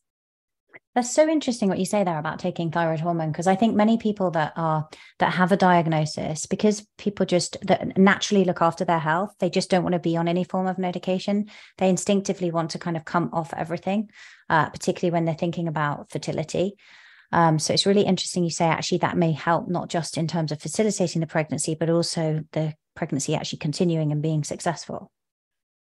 [0.94, 3.98] that's so interesting what you say there about taking thyroid hormone because I think many
[3.98, 8.98] people that are that have a diagnosis because people just that naturally look after their
[8.98, 11.46] health they just don't want to be on any form of medication.
[11.78, 14.10] They instinctively want to kind of come off everything
[14.48, 16.74] uh, particularly when they're thinking about fertility.
[17.32, 20.52] Um, so it's really interesting you say actually that may help not just in terms
[20.52, 25.10] of facilitating the pregnancy but also the pregnancy actually continuing and being successful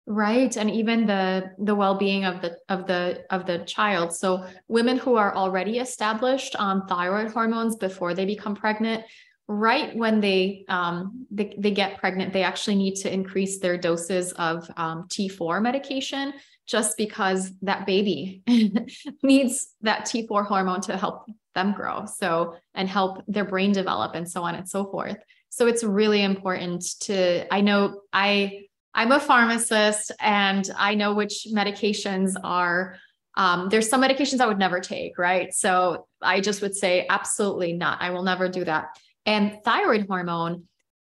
[0.08, 4.12] right and even the the well-being of the of the of the child.
[4.12, 9.04] So women who are already established on thyroid hormones before they become pregnant
[9.50, 14.32] right when they um they, they get pregnant they actually need to increase their doses
[14.32, 16.34] of um, t4 medication
[16.66, 18.42] just because that baby
[19.22, 24.30] needs that t4 hormone to help them grow so and help their brain develop and
[24.30, 25.16] so on and so forth.
[25.50, 31.46] So it's really important to, I know I, I'm a pharmacist and I know which
[31.52, 32.96] medications are,
[33.36, 35.52] um, there's some medications I would never take, right?
[35.54, 38.00] So I just would say, absolutely not.
[38.00, 38.86] I will never do that.
[39.26, 40.64] And thyroid hormone,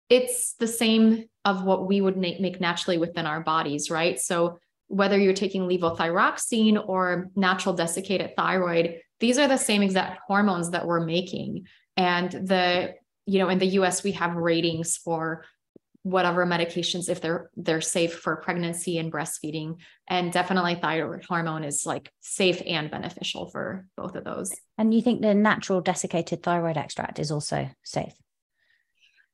[0.10, 4.20] it's the same of what we would make naturally within our bodies, right?
[4.20, 10.72] So whether you're taking levothyroxine or natural desiccated thyroid, these are the same exact hormones
[10.72, 11.68] that we're making.
[11.98, 15.46] And the you know in the US we have ratings for
[16.04, 19.78] whatever medications if they're they're safe for pregnancy and breastfeeding.
[20.08, 24.52] And definitely thyroid hormone is like safe and beneficial for both of those.
[24.78, 28.14] And you think the natural desiccated thyroid extract is also safe?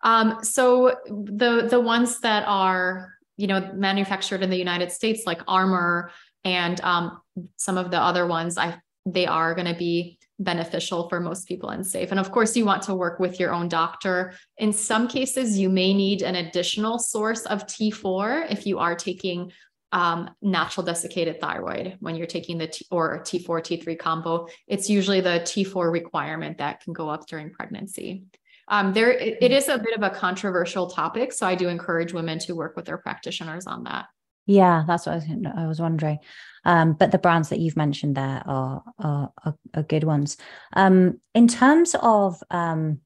[0.03, 5.41] Um so the the ones that are you know manufactured in the united states like
[5.47, 6.11] armour
[6.43, 7.21] and um
[7.55, 11.69] some of the other ones i they are going to be beneficial for most people
[11.69, 12.11] and safe.
[12.11, 14.33] And of course, you want to work with your own doctor.
[14.57, 19.51] In some cases, you may need an additional source of T4 if you are taking
[19.91, 24.47] um, natural desiccated thyroid when you're taking the T or T4 T3 combo.
[24.67, 28.23] It's usually the T4 requirement that can go up during pregnancy.
[28.67, 32.13] Um, there, it, it is a bit of a controversial topic, so I do encourage
[32.13, 34.05] women to work with their practitioners on that.
[34.49, 35.25] Yeah, that's what I was,
[35.57, 36.17] I was wondering.
[36.65, 40.37] Um, but the brands that you've mentioned there are are, are, are good ones.
[40.73, 43.01] Um, in terms of um,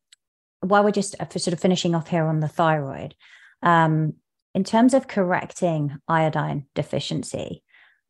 [0.62, 3.14] while we're just uh, sort of finishing off here on the thyroid,
[3.62, 4.14] um,
[4.56, 7.62] in terms of correcting iodine deficiency,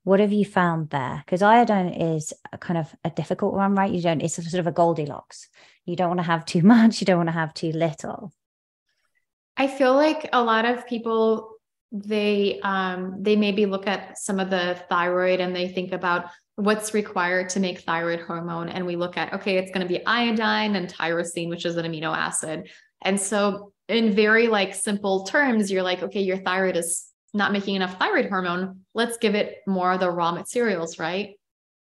[0.03, 1.23] what have you found there?
[1.25, 3.91] Because iodine is kind of a difficult one, right?
[3.91, 4.21] You don't.
[4.21, 5.49] It's sort of a Goldilocks.
[5.85, 7.01] You don't want to have too much.
[7.01, 8.31] You don't want to have too little.
[9.57, 11.52] I feel like a lot of people
[11.93, 16.25] they um, they maybe look at some of the thyroid and they think about
[16.55, 18.67] what's required to make thyroid hormone.
[18.67, 21.85] And we look at okay it's going to be iodine and tyrosine which is an
[21.85, 22.69] amino acid.
[23.03, 27.75] And so in very like simple terms you're like okay your thyroid is not making
[27.75, 31.35] enough thyroid hormone, let's give it more of the raw materials, right?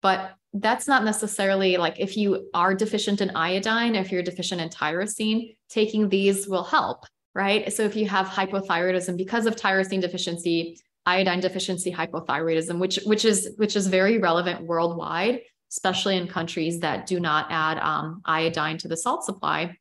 [0.02, 4.70] But that's not necessarily like if you are deficient in iodine, if you're deficient in
[4.70, 7.72] tyrosine, taking these will help, right?
[7.72, 13.54] So if you have hypothyroidism because of tyrosine deficiency, iodine deficiency hypothyroidism, which which is
[13.58, 18.88] which is very relevant worldwide, especially in countries that do not add um, iodine to
[18.88, 19.78] the salt supply.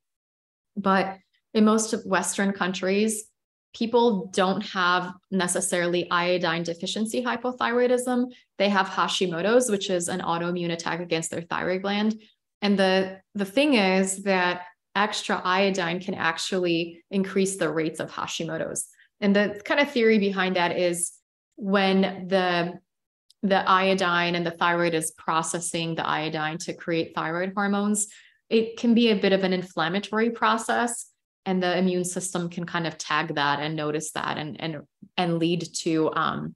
[0.76, 1.18] But
[1.54, 3.30] in most Western countries,
[3.74, 8.32] people don't have necessarily iodine deficiency hypothyroidism.
[8.58, 12.20] They have Hashimoto's, which is an autoimmune attack against their thyroid gland.
[12.62, 14.62] And the, the thing is that
[14.94, 18.86] extra iodine can actually increase the rates of Hashimoto's.
[19.20, 21.12] And the kind of theory behind that is
[21.56, 22.78] when the
[23.42, 28.08] the iodine and the thyroid is processing the iodine to create thyroid hormones,
[28.48, 31.10] it can be a bit of an inflammatory process
[31.46, 34.82] and the immune system can kind of tag that and notice that and and
[35.16, 36.54] and lead to um,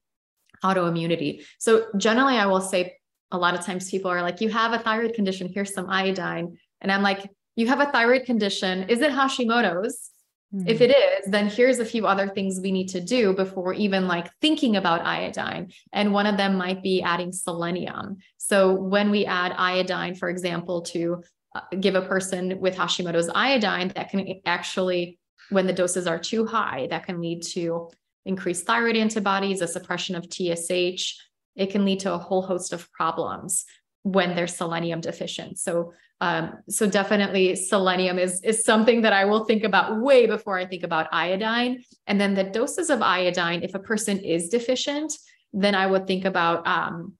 [0.64, 1.44] autoimmunity.
[1.59, 2.96] So generally, I will say
[3.31, 5.51] a lot of times people are like, "You have a thyroid condition.
[5.53, 8.85] Here's some iodine," and I'm like, "You have a thyroid condition.
[8.88, 10.11] Is it Hashimoto's?"
[10.55, 10.68] Mm-hmm.
[10.68, 14.09] If it is, then here's a few other things we need to do before even
[14.09, 15.73] like thinking about iodine.
[15.92, 18.16] And one of them might be adding selenium.
[18.38, 21.23] So when we add iodine, for example, to
[21.55, 25.18] uh, give a person with Hashimoto's iodine that can actually,
[25.51, 27.90] when the doses are too high, that can lead to
[28.25, 31.14] increased thyroid antibodies, a suppression of TSH.
[31.57, 33.66] It can lead to a whole host of problems
[34.03, 35.59] when they're selenium deficient.
[35.59, 40.59] So, um, so definitely selenium is is something that I will think about way before
[40.59, 41.85] I think about iodine.
[42.07, 45.12] And then the doses of iodine, if a person is deficient,
[45.52, 47.14] then I would think about um,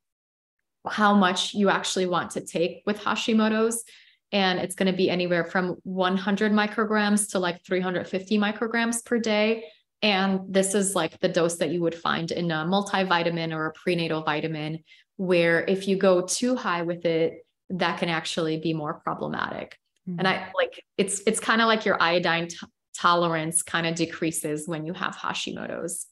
[0.87, 3.85] how much you actually want to take with Hashimoto's
[4.33, 9.65] and it's going to be anywhere from 100 micrograms to like 350 micrograms per day.
[10.03, 13.73] And this is like the dose that you would find in a multivitamin or a
[13.73, 14.85] prenatal vitamin,
[15.17, 19.77] where if you go too high with it, that can actually be more problematic.
[20.09, 20.21] Mm-hmm.
[20.21, 22.59] And I like it's it's kind of like your iodine t-
[22.97, 26.07] tolerance kind of decreases when you have Hashimoto's.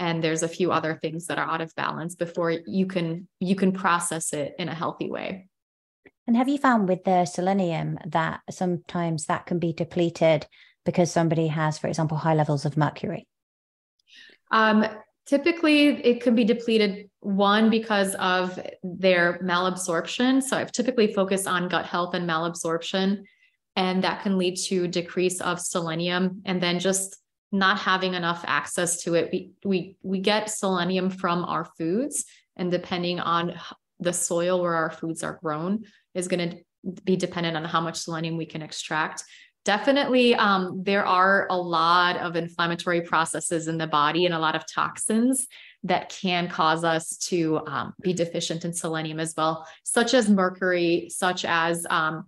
[0.00, 3.56] And there's a few other things that are out of balance before you can you
[3.56, 5.48] can process it in a healthy way.
[6.26, 10.46] And have you found with the selenium that sometimes that can be depleted
[10.84, 13.26] because somebody has, for example, high levels of mercury?
[14.50, 14.84] Um,
[15.26, 20.42] typically, it can be depleted one because of their malabsorption.
[20.42, 23.24] So I've typically focused on gut health and malabsorption,
[23.76, 27.16] and that can lead to decrease of selenium, and then just
[27.50, 29.30] not having enough access to it.
[29.32, 32.24] We we we get selenium from our foods,
[32.56, 33.58] and depending on
[34.00, 36.56] the soil where our foods are grown, is going to
[37.04, 39.24] be dependent on how much selenium we can extract.
[39.64, 44.54] Definitely, um, there are a lot of inflammatory processes in the body and a lot
[44.54, 45.46] of toxins
[45.84, 51.08] that can cause us to um, be deficient in selenium as well, such as mercury,
[51.10, 52.26] such as um,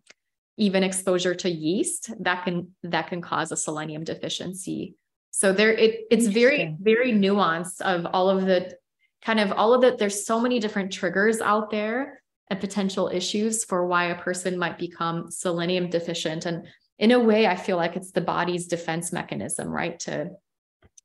[0.57, 4.95] even exposure to yeast that can that can cause a selenium deficiency.
[5.31, 8.77] So there, it, it's very very nuanced of all of the
[9.23, 9.97] kind of all of the.
[9.99, 14.79] There's so many different triggers out there and potential issues for why a person might
[14.79, 16.47] become selenium deficient.
[16.47, 16.67] And
[16.99, 19.99] in a way, I feel like it's the body's defense mechanism, right?
[20.01, 20.31] To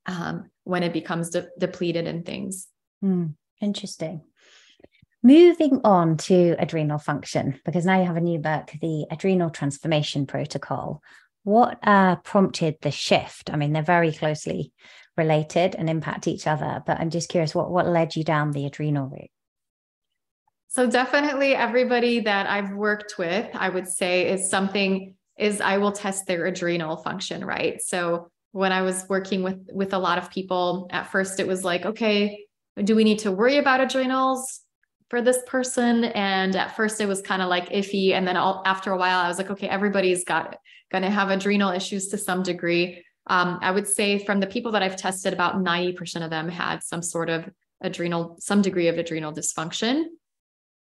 [0.06, 2.68] um, when it becomes de- depleted in things.
[3.04, 4.22] Mm, interesting.
[5.24, 10.28] Moving on to adrenal function, because now you have a new book, the Adrenal Transformation
[10.28, 11.02] Protocol.
[11.44, 13.52] What uh, prompted the shift?
[13.52, 14.72] I mean, they're very closely
[15.18, 18.66] related and impact each other, but I'm just curious what what led you down the
[18.66, 19.32] adrenal route?
[20.68, 25.92] So definitely everybody that I've worked with, I would say is something is I will
[25.92, 27.82] test their adrenal function, right?
[27.82, 31.66] So when I was working with with a lot of people, at first it was
[31.66, 32.46] like, okay,
[32.82, 34.62] do we need to worry about adrenals
[35.10, 36.06] for this person?
[36.06, 38.14] And at first it was kind of like iffy.
[38.14, 40.56] And then all, after a while, I was like, okay, everybody's got
[40.90, 43.04] going to have adrenal issues to some degree.
[43.28, 46.82] Um, I would say from the people that I've tested, about 90% of them had
[46.82, 47.50] some sort of
[47.82, 50.06] adrenal, some degree of adrenal dysfunction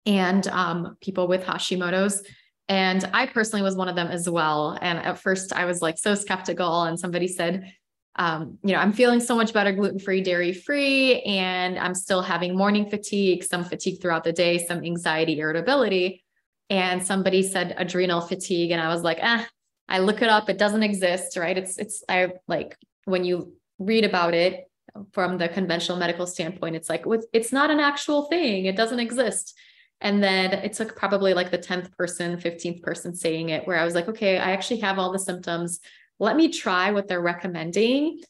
[0.07, 2.23] and um, people with Hashimoto's.
[2.71, 4.79] And I personally was one of them as well.
[4.81, 6.85] And at first, I was like so skeptical.
[6.85, 7.75] And somebody said,
[8.14, 12.23] um, you know, I'm feeling so much better gluten free, dairy free, and I'm still
[12.23, 16.23] having morning fatigue, some fatigue throughout the day, some anxiety, irritability.
[16.68, 18.71] And somebody said adrenal fatigue.
[18.71, 19.45] And I was like, ah,
[19.89, 20.49] I look it up.
[20.49, 21.59] It doesn't exist, right?
[21.59, 24.71] It's, it's, I like when you read about it
[25.11, 28.66] from the conventional medical standpoint, it's like, it's not an actual thing.
[28.66, 29.59] It doesn't exist.
[30.01, 33.84] And then it took probably like the 10th person, 15th person saying it, where I
[33.84, 35.80] was like, okay, I actually have all the symptoms.
[36.18, 38.20] Let me try what they're recommending.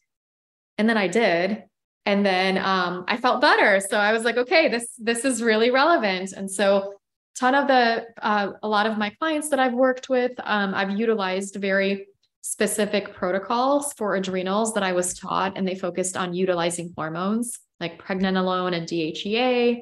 [0.79, 1.65] And then I did.
[2.07, 3.81] And then um, I felt better.
[3.81, 6.33] So I was like, okay, this this is really relevant.
[6.33, 6.95] And so
[7.39, 10.91] ton of the uh, a lot of my clients that I've worked with, um, I've
[10.91, 12.07] utilized very
[12.43, 18.03] specific protocols for adrenals that I was taught, and they focused on utilizing hormones like
[18.03, 19.81] pregnenolone and DHEA,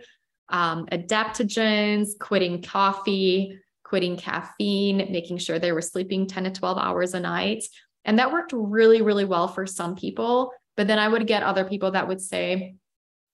[0.50, 7.14] um, adaptogens, quitting coffee, quitting caffeine, making sure they were sleeping 10 to 12 hours
[7.14, 7.64] a night.
[8.04, 10.52] And that worked really, really well for some people.
[10.76, 12.76] But then I would get other people that would say,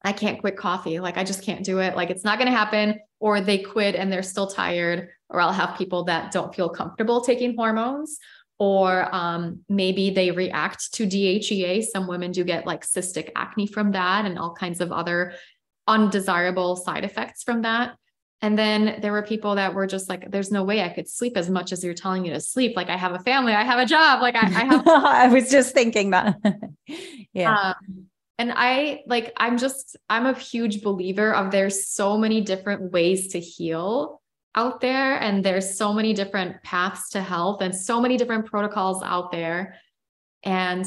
[0.03, 1.01] I can't quit coffee.
[1.01, 1.97] Like, I just can't do it.
[1.97, 3.01] Like, it's not going to happen.
[3.21, 5.09] Or they quit and they're still tired.
[5.31, 8.19] Or I'll have people that don't feel comfortable taking hormones.
[8.59, 11.85] Or um, maybe they react to DHEA.
[11.85, 15.35] Some women do get like cystic acne from that and all kinds of other
[15.87, 17.97] undesirable side effects from that.
[18.43, 21.37] And then there were people that were just like, there's no way I could sleep
[21.37, 22.76] as much as you're telling me to sleep.
[22.76, 24.20] Like I have a family, I have a job.
[24.20, 24.82] Like I, I have.
[24.87, 26.37] I was just thinking that.
[27.32, 27.55] yeah.
[27.55, 28.07] Um,
[28.39, 33.28] and I like, I'm just, I'm a huge believer of there's so many different ways
[33.28, 34.20] to heal
[34.55, 35.18] out there.
[35.18, 39.76] And there's so many different paths to health and so many different protocols out there.
[40.43, 40.85] And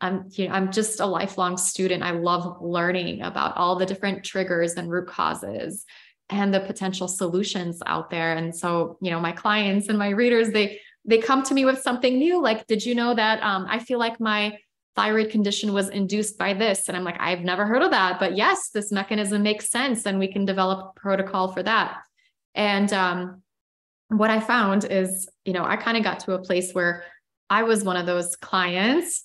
[0.00, 2.02] I'm, you know, I'm just a lifelong student.
[2.02, 5.84] I love learning about all the different triggers and root causes
[6.30, 8.34] and the potential solutions out there.
[8.34, 11.80] And so, you know, my clients and my readers, they they come to me with
[11.80, 12.40] something new.
[12.40, 14.58] Like, did you know that um, I feel like my
[14.96, 16.88] thyroid condition was induced by this?
[16.88, 20.18] And I'm like, I've never heard of that, but yes, this mechanism makes sense, and
[20.18, 21.98] we can develop a protocol for that.
[22.54, 23.42] And um,
[24.08, 27.04] what I found is, you know, I kind of got to a place where
[27.48, 29.24] I was one of those clients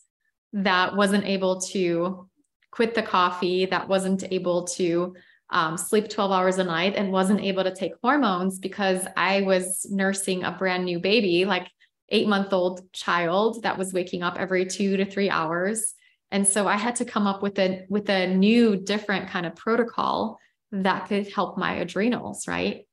[0.55, 2.27] that wasn't able to
[2.71, 5.15] quit the coffee, that wasn't able to
[5.49, 9.85] um, sleep 12 hours a night and wasn't able to take hormones because I was
[9.89, 11.67] nursing a brand new baby, like
[12.09, 15.93] eight month old child that was waking up every two to three hours.
[16.31, 19.55] And so I had to come up with a with a new different kind of
[19.55, 20.39] protocol
[20.71, 22.87] that could help my adrenals, right?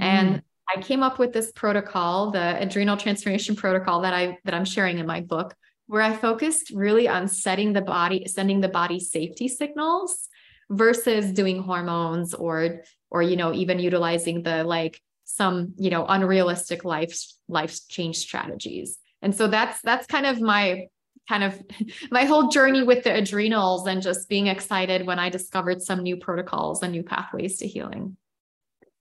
[0.00, 0.04] Mm.
[0.04, 0.42] And
[0.74, 4.98] I came up with this protocol, the adrenal transformation protocol that I that I'm sharing
[4.98, 5.54] in my book,
[5.88, 10.28] where I focused really on setting the body, sending the body safety signals
[10.70, 16.84] versus doing hormones or or you know even utilizing the like some you know unrealistic
[16.84, 17.18] life
[17.48, 18.98] life change strategies.
[19.20, 20.86] And so that's that's kind of my
[21.28, 21.60] kind of
[22.10, 26.16] my whole journey with the adrenals and just being excited when i discovered some new
[26.16, 28.16] protocols and new pathways to healing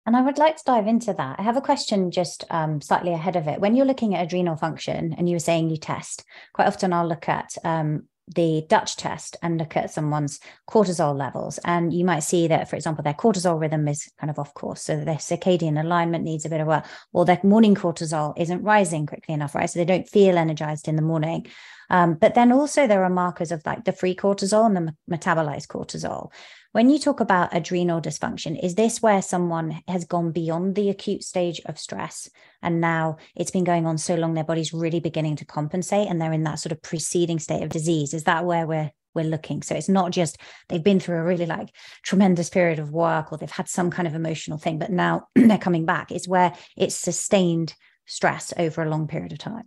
[0.07, 1.39] and I would like to dive into that.
[1.39, 3.61] I have a question just um, slightly ahead of it.
[3.61, 7.07] When you're looking at adrenal function and you were saying you test, quite often I'll
[7.07, 11.59] look at um, the Dutch test and look at someone's cortisol levels.
[11.65, 14.83] And you might see that, for example, their cortisol rhythm is kind of off course.
[14.83, 19.07] So their circadian alignment needs a bit of work, or their morning cortisol isn't rising
[19.07, 19.69] quickly enough, right?
[19.69, 21.47] So they don't feel energized in the morning.
[21.91, 25.67] Um, but then also there are markers of like the free cortisol and the metabolized
[25.67, 26.31] cortisol.
[26.73, 31.25] When you talk about adrenal dysfunction, is this where someone has gone beyond the acute
[31.25, 32.31] stage of stress
[32.63, 36.23] and now it's been going on so long their body's really beginning to compensate and
[36.23, 38.15] they're in that sort of preceding state of disease?
[38.15, 39.61] Is that where we're we're looking.
[39.63, 43.39] So it's not just they've been through a really like tremendous period of work or
[43.39, 46.13] they've had some kind of emotional thing, but now they're coming back.
[46.13, 47.75] It's where it's sustained
[48.07, 49.65] stress over a long period of time.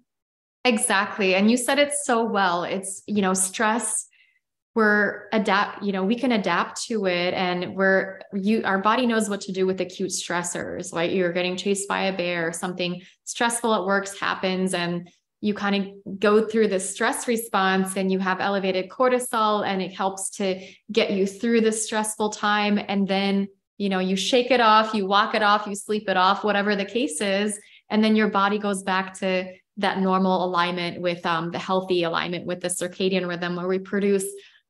[0.63, 1.35] Exactly.
[1.35, 2.63] And you said it so well.
[2.63, 4.07] It's, you know, stress
[4.75, 9.29] we're adapt you know we can adapt to it and we're you our body knows
[9.29, 11.11] what to do with acute stressors right?
[11.11, 15.09] You're getting chased by a bear something stressful at work happens and
[15.43, 19.93] you kind of go through the stress response and you have elevated cortisol and it
[19.93, 22.79] helps to get you through the stressful time.
[22.87, 26.15] And then you know you shake it off you walk it off you sleep it
[26.15, 27.59] off whatever the case is.
[27.89, 32.45] And then your body goes back to that normal alignment with um, the healthy alignment
[32.45, 34.25] with the circadian rhythm where we produce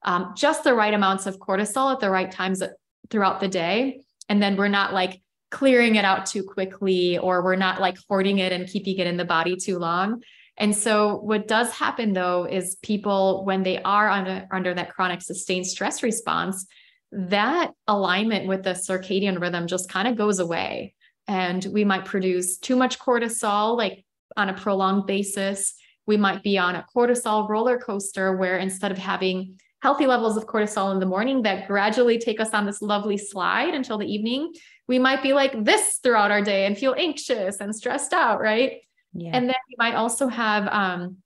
[0.06, 2.62] um, just the right amounts of cortisol at the right times
[3.10, 4.02] throughout the day.
[4.30, 8.40] And then we're not like clearing it out too quickly, or we're not like hoarding
[8.40, 10.22] it and keeping it in the body too long.
[10.58, 15.22] And so, what does happen though is people, when they are under, under that chronic
[15.22, 16.66] sustained stress response,
[17.12, 20.94] that alignment with the circadian rhythm just kind of goes away.
[21.28, 24.04] And we might produce too much cortisol, like
[24.36, 25.76] on a prolonged basis.
[26.06, 30.48] We might be on a cortisol roller coaster where instead of having healthy levels of
[30.48, 34.50] cortisol in the morning that gradually take us on this lovely slide until the evening,
[34.88, 38.80] we might be like this throughout our day and feel anxious and stressed out, right?
[39.14, 39.32] Yeah.
[39.34, 41.18] And then we might also have um,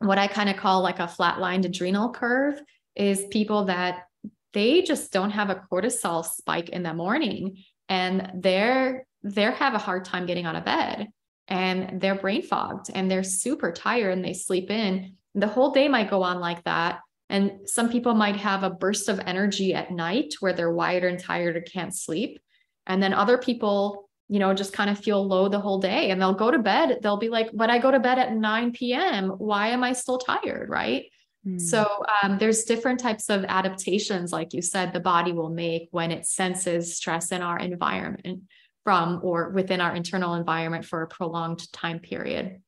[0.00, 2.60] what I kind of call like a flatlined adrenal curve
[2.96, 4.06] is people that
[4.54, 9.78] they just don't have a cortisol spike in the morning and they're they're have a
[9.78, 11.06] hard time getting out of bed
[11.46, 15.86] and they're brain fogged and they're super tired and they sleep in the whole day
[15.86, 17.00] might go on like that
[17.30, 21.18] And some people might have a burst of energy at night where they're wired and
[21.18, 22.40] tired or can't sleep.
[22.86, 26.20] And then other people, you know, just kind of feel low the whole day and
[26.20, 26.98] they'll go to bed.
[27.02, 29.28] They'll be like, but I go to bed at 9 p.m.
[29.28, 30.68] Why am I still tired?
[30.68, 31.04] Right.
[31.46, 31.60] Mm.
[31.60, 31.86] So
[32.22, 36.26] um, there's different types of adaptations, like you said, the body will make when it
[36.26, 38.42] senses stress in our environment
[38.82, 42.60] from or within our internal environment for a prolonged time period.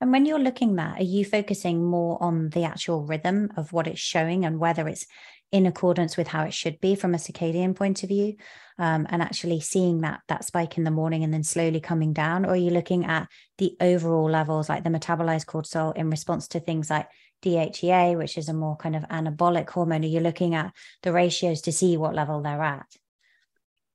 [0.00, 3.86] And when you're looking that, are you focusing more on the actual rhythm of what
[3.86, 5.06] it's showing and whether it's
[5.52, 8.34] in accordance with how it should be from a circadian point of view,
[8.78, 12.44] um, and actually seeing that that spike in the morning and then slowly coming down,
[12.44, 16.60] or are you looking at the overall levels, like the metabolized cortisol, in response to
[16.60, 17.08] things like
[17.42, 20.04] DHEA, which is a more kind of anabolic hormone?
[20.04, 20.72] Are you looking at
[21.02, 22.86] the ratios to see what level they're at?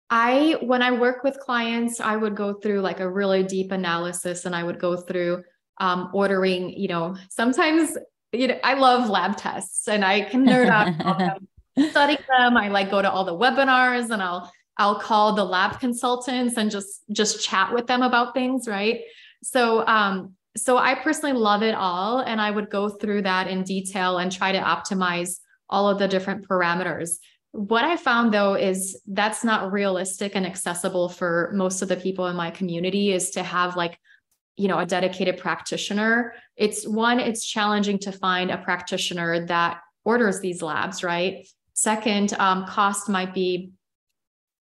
[0.09, 4.45] I, when I work with clients, I would go through like a really deep analysis
[4.45, 5.43] and I would go through
[5.80, 7.97] um, ordering, you know, sometimes,
[8.32, 11.41] you know, I love lab tests and I can nerd out
[11.89, 12.57] study them.
[12.57, 16.72] I like go to all the webinars and I'll, I'll call the lab consultants and
[16.72, 18.67] just, just chat with them about things.
[18.67, 19.01] Right.
[19.43, 22.19] So, um, so I personally love it all.
[22.19, 26.07] And I would go through that in detail and try to optimize all of the
[26.07, 27.17] different parameters.
[27.53, 32.28] What I found though is that's not realistic and accessible for most of the people
[32.28, 33.97] in my community is to have like,
[34.57, 36.33] you know, a dedicated practitioner.
[36.55, 41.47] It's one, it's challenging to find a practitioner that orders these labs, right?
[41.73, 43.71] Second, um, cost might be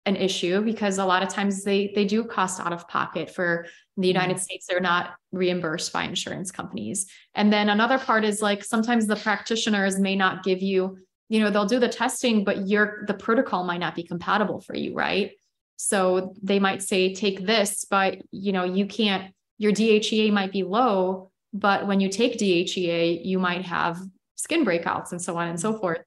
[0.06, 3.66] an issue because a lot of times they they do cost out of pocket for
[3.98, 4.42] the United mm-hmm.
[4.42, 7.08] States they're not reimbursed by insurance companies.
[7.36, 10.98] And then another part is like sometimes the practitioners may not give you
[11.30, 14.76] you know they'll do the testing but your the protocol might not be compatible for
[14.76, 15.32] you right
[15.76, 20.64] so they might say take this but you know you can't your dhea might be
[20.64, 24.00] low but when you take dhea you might have
[24.36, 25.82] skin breakouts and so on and so mm-hmm.
[25.82, 26.02] forth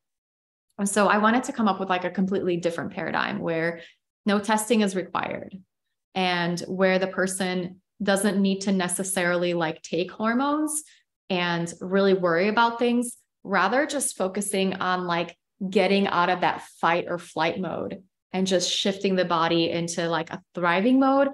[0.79, 3.81] and so i wanted to come up with like a completely different paradigm where
[4.27, 5.57] no testing is required
[6.15, 10.83] and where the person doesn't need to necessarily like take hormones
[11.29, 15.37] and really worry about things rather just focusing on like
[15.69, 20.31] getting out of that fight or flight mode and just shifting the body into like
[20.31, 21.29] a thriving mode.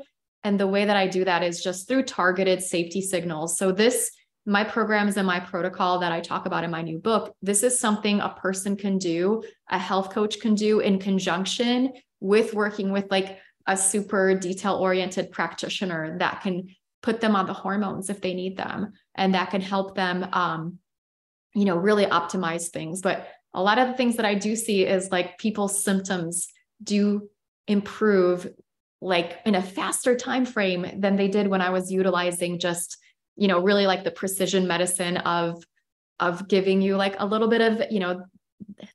[0.47, 3.59] And the way that I do that is just through targeted safety signals.
[3.59, 4.13] So, this,
[4.47, 7.81] my programs and my protocol that I talk about in my new book, this is
[7.81, 13.11] something a person can do, a health coach can do in conjunction with working with
[13.11, 16.69] like a super detail oriented practitioner that can
[17.03, 20.79] put them on the hormones if they need them and that can help them um,
[21.55, 24.85] you know really optimize things but a lot of the things that i do see
[24.85, 26.49] is like people's symptoms
[26.83, 27.29] do
[27.67, 28.49] improve
[29.01, 32.99] like in a faster time frame than they did when i was utilizing just
[33.37, 35.63] you know really like the precision medicine of
[36.19, 38.25] of giving you like a little bit of you know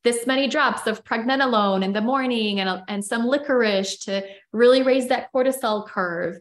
[0.04, 5.08] this many drops of pregnenolone in the morning and, and some licorice to really raise
[5.08, 6.38] that cortisol curve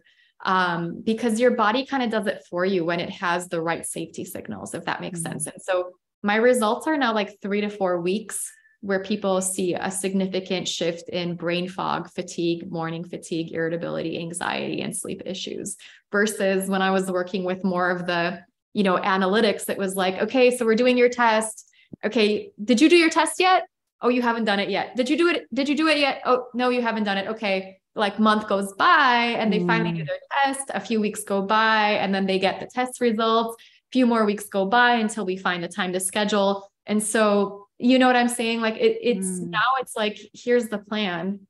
[0.46, 3.84] um, because your body kind of does it for you when it has the right
[3.86, 5.32] safety signals if that makes mm-hmm.
[5.32, 5.90] sense and so
[6.22, 8.50] my results are now like three to four weeks
[8.80, 14.96] where people see a significant shift in brain fog, fatigue, morning fatigue, irritability, anxiety, and
[14.96, 15.76] sleep issues
[16.10, 18.40] versus when I was working with more of the,
[18.72, 21.70] you know, analytics it was like, okay, so we're doing your test.
[22.04, 23.64] Okay, did you do your test yet?
[24.00, 24.96] Oh, you haven't done it yet.
[24.96, 25.46] Did you do it?
[25.52, 26.22] Did you do it yet?
[26.24, 27.28] Oh, no, you haven't done it.
[27.28, 27.80] Okay.
[27.94, 29.66] Like month goes by and they mm.
[29.66, 30.06] finally do mm.
[30.06, 30.70] their test.
[30.72, 34.24] A few weeks go by and then they get the test results A few more
[34.24, 36.70] weeks go by until we find the time to schedule.
[36.86, 38.60] And so, you know what I'm saying?
[38.60, 39.48] Like it, it's mm.
[39.48, 41.40] now it's like, here's the plan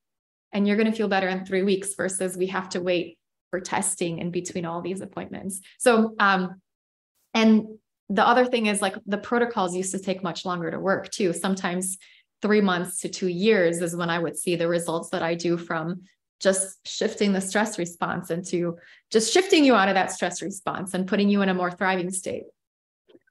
[0.52, 3.18] and you're going to feel better in three weeks versus we have to wait
[3.50, 5.60] for testing in between all these appointments.
[5.78, 6.60] So, um,
[7.34, 7.66] and
[8.08, 11.32] the other thing is like the protocols used to take much longer to work too.
[11.32, 11.98] Sometimes
[12.42, 15.56] three months to two years is when I would see the results that I do
[15.56, 16.02] from
[16.40, 18.78] just shifting the stress response into
[19.10, 22.10] just shifting you out of that stress response and putting you in a more thriving
[22.10, 22.44] state.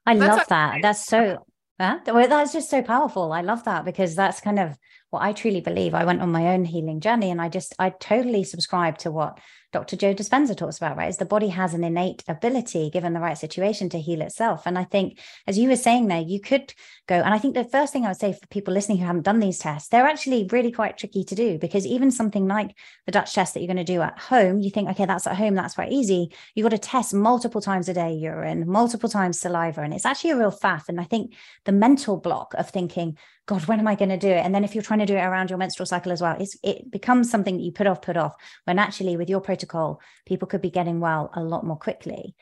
[0.06, 0.78] I that's love that.
[0.80, 1.44] That's so
[1.80, 1.98] huh?
[2.06, 3.32] well, that's just so powerful.
[3.32, 4.76] I love that because that's kind of
[5.10, 5.94] what I truly believe.
[5.94, 9.38] I went on my own healing journey and I just I totally subscribe to what
[9.72, 9.96] Dr.
[9.96, 11.08] Joe Dispenza talks about, right?
[11.08, 14.62] Is the body has an innate ability, given the right situation, to heal itself.
[14.66, 16.74] And I think, as you were saying there, you could
[17.06, 17.16] go.
[17.16, 19.38] And I think the first thing I would say for people listening who haven't done
[19.38, 22.74] these tests, they're actually really quite tricky to do because even something like
[23.06, 25.36] the Dutch test that you're going to do at home, you think, okay, that's at
[25.36, 26.32] home, that's quite easy.
[26.54, 29.82] You've got to test multiple times a day urine, multiple times saliva.
[29.82, 30.88] And it's actually a real faff.
[30.88, 33.16] And I think the mental block of thinking,
[33.50, 34.44] God, when am I going to do it?
[34.44, 36.88] And then if you're trying to do it around your menstrual cycle as well, it
[36.88, 40.62] becomes something that you put off, put off, when actually with your protocol, people could
[40.62, 42.36] be getting well a lot more quickly.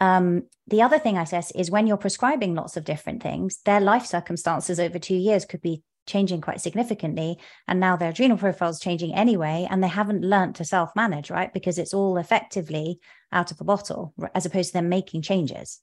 [0.00, 3.78] Um, the other thing I says is when you're prescribing lots of different things, their
[3.78, 7.36] life circumstances over two years could be changing quite significantly.
[7.68, 11.30] And now their adrenal profile is changing anyway, and they haven't learned to self manage,
[11.30, 11.52] right?
[11.52, 13.00] Because it's all effectively
[13.30, 15.80] out of a bottle as opposed to them making changes.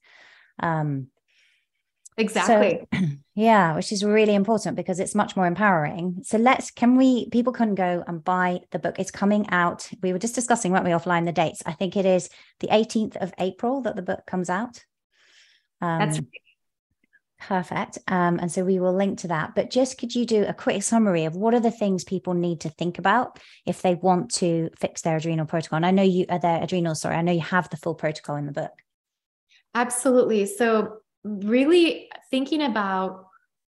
[0.58, 1.06] Um,
[2.16, 2.86] exactly.
[2.92, 6.22] So, yeah, which is really important because it's much more empowering.
[6.22, 8.98] So let's, can we, people can go and buy the book.
[8.98, 9.88] It's coming out.
[10.02, 11.62] We were just discussing, weren't we, offline the dates?
[11.66, 12.28] I think it is
[12.60, 14.84] the 18th of April that the book comes out.
[15.80, 16.28] Um, That's right.
[17.48, 17.98] Perfect.
[18.06, 19.56] Um, and so we will link to that.
[19.56, 22.60] But just could you do a quick summary of what are the things people need
[22.60, 25.78] to think about if they want to fix their adrenal protocol?
[25.78, 27.96] And I know you are uh, their adrenal, sorry, I know you have the full
[27.96, 28.70] protocol in the book.
[29.74, 30.46] Absolutely.
[30.46, 33.26] So really thinking about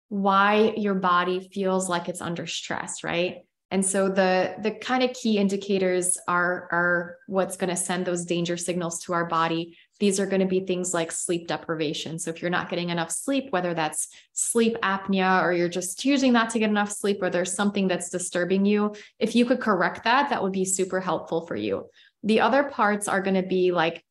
[0.08, 3.38] why your body feels like it's under stress, right?
[3.70, 8.26] And so the the kind of key indicators are are what's going to send those
[8.26, 12.18] danger signals to our body these are going to be things like sleep deprivation.
[12.18, 16.32] So if you're not getting enough sleep, whether that's sleep apnea or you're just choosing
[16.32, 20.02] not to get enough sleep or there's something that's disturbing you, if you could correct
[20.02, 21.88] that, that would be super helpful for you.
[22.24, 24.04] The other parts are going to be like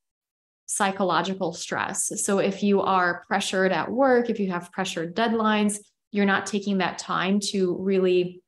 [0.74, 2.14] psychological stress.
[2.24, 5.80] So if you are pressured at work, if you have pressured deadlines,
[6.14, 8.42] you're not taking that time to really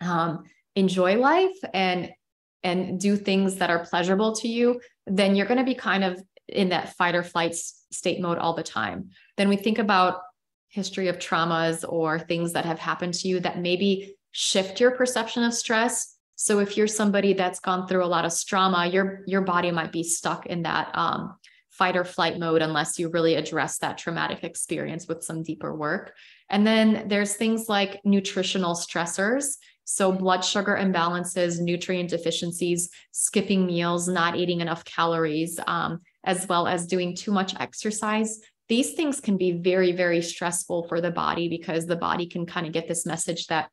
[0.00, 0.44] um,
[0.76, 2.10] enjoy life and
[2.62, 6.20] and do things that are pleasurable to you, then you're going to be kind of
[6.48, 9.10] in that fight or flight state mode all the time.
[9.36, 10.20] Then we think about
[10.68, 15.44] history of traumas or things that have happened to you that maybe shift your perception
[15.44, 16.16] of stress.
[16.34, 19.92] So if you're somebody that's gone through a lot of trauma, your your body might
[19.92, 21.36] be stuck in that um,
[21.78, 26.12] fight or flight mode unless you really address that traumatic experience with some deeper work.
[26.50, 29.56] And then there's things like nutritional stressors.
[29.84, 36.66] So, blood sugar imbalances, nutrient deficiencies, skipping meals, not eating enough calories, um, as well
[36.66, 38.38] as doing too much exercise.
[38.68, 42.66] These things can be very, very stressful for the body because the body can kind
[42.66, 43.70] of get this message that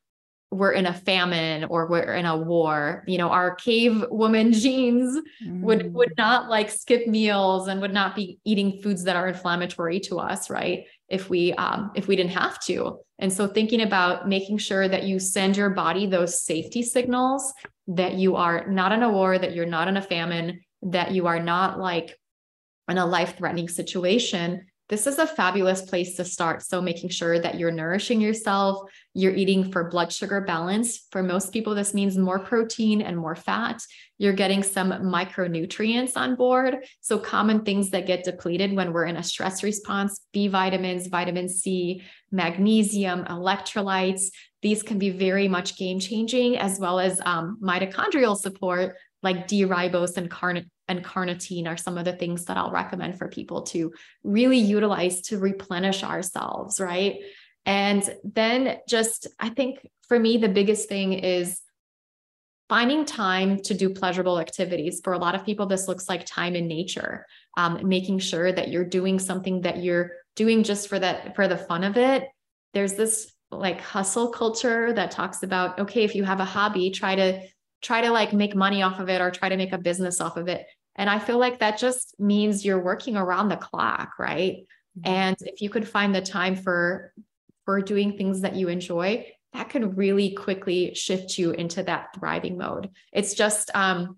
[0.52, 5.20] we're in a famine or we're in a war you know our cave woman genes
[5.44, 5.62] mm.
[5.62, 10.00] would would not like skip meals and would not be eating foods that are inflammatory
[10.00, 14.28] to us right if we um if we didn't have to and so thinking about
[14.28, 17.54] making sure that you send your body those safety signals
[17.88, 21.28] that you are not in a war that you're not in a famine that you
[21.28, 22.18] are not like
[22.90, 26.62] in a life threatening situation, this is a fabulous place to start.
[26.62, 31.08] So, making sure that you're nourishing yourself, you're eating for blood sugar balance.
[31.12, 33.82] For most people, this means more protein and more fat.
[34.20, 36.86] You're getting some micronutrients on board.
[37.02, 41.50] So, common things that get depleted when we're in a stress response B vitamins, vitamin
[41.50, 44.26] C, magnesium, electrolytes.
[44.62, 49.64] These can be very much game changing, as well as um, mitochondrial support like D
[49.64, 53.64] ribose and carnitine and carnitine are some of the things that I'll recommend for people
[53.64, 57.20] to really utilize to replenish ourselves, right?
[57.66, 61.62] And then just, I think for me, the biggest thing is
[62.70, 65.02] finding time to do pleasurable activities.
[65.04, 67.26] For a lot of people, this looks like time in nature,
[67.58, 71.58] um, making sure that you're doing something that you're doing just for that, for the
[71.58, 72.28] fun of it.
[72.74, 77.16] There's this like hustle culture that talks about, okay, if you have a hobby, try
[77.16, 77.42] to
[77.86, 80.38] try to like make money off of it or try to make a business off
[80.38, 80.66] of it.
[80.96, 84.66] And I feel like that just means you're working around the clock, right?
[84.98, 85.08] Mm-hmm.
[85.08, 87.14] And if you could find the time for
[87.66, 92.58] for doing things that you enjoy, that can really quickly shift you into that thriving
[92.58, 92.90] mode.
[93.14, 94.18] It's just um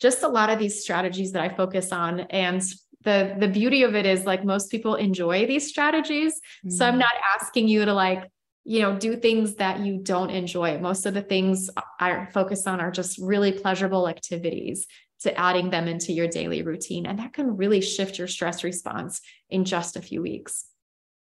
[0.00, 2.62] just a lot of these strategies that I focus on and
[3.02, 6.34] the the beauty of it is like most people enjoy these strategies.
[6.34, 6.70] Mm-hmm.
[6.70, 7.00] So I'm mm-hmm.
[7.00, 8.30] not asking you to like
[8.64, 11.68] you know do things that you don't enjoy most of the things
[12.00, 14.86] i focus on are just really pleasurable activities
[15.24, 17.06] to adding them into your daily routine.
[17.06, 20.66] And that can really shift your stress response in just a few weeks.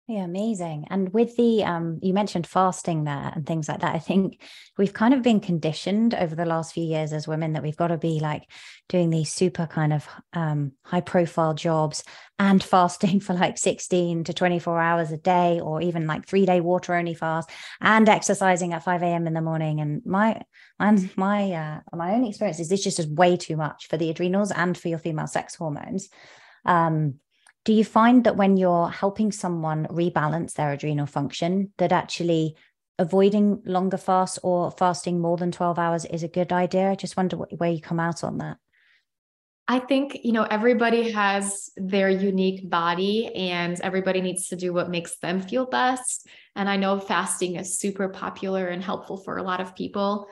[0.08, 0.86] Yeah, amazing.
[0.88, 3.96] And with the um you mentioned fasting there and things like that.
[3.96, 4.40] I think
[4.78, 7.88] we've kind of been conditioned over the last few years as women that we've got
[7.88, 8.44] to be like
[8.88, 12.04] doing these super kind of um high profile jobs
[12.38, 16.94] and fasting for like 16 to 24 hours a day or even like 3-day water
[16.94, 17.50] only fast
[17.80, 19.26] and exercising at 5 a.m.
[19.26, 20.40] in the morning and my
[20.78, 24.10] and my uh my own experience is this just is way too much for the
[24.10, 26.08] adrenals and for your female sex hormones.
[26.64, 27.14] Um
[27.66, 32.54] do you find that when you're helping someone rebalance their adrenal function that actually
[32.96, 36.92] avoiding longer fasts or fasting more than 12 hours is a good idea?
[36.92, 38.58] I just wonder what, where you come out on that.
[39.66, 44.88] I think, you know, everybody has their unique body and everybody needs to do what
[44.88, 46.28] makes them feel best.
[46.54, 50.28] And I know fasting is super popular and helpful for a lot of people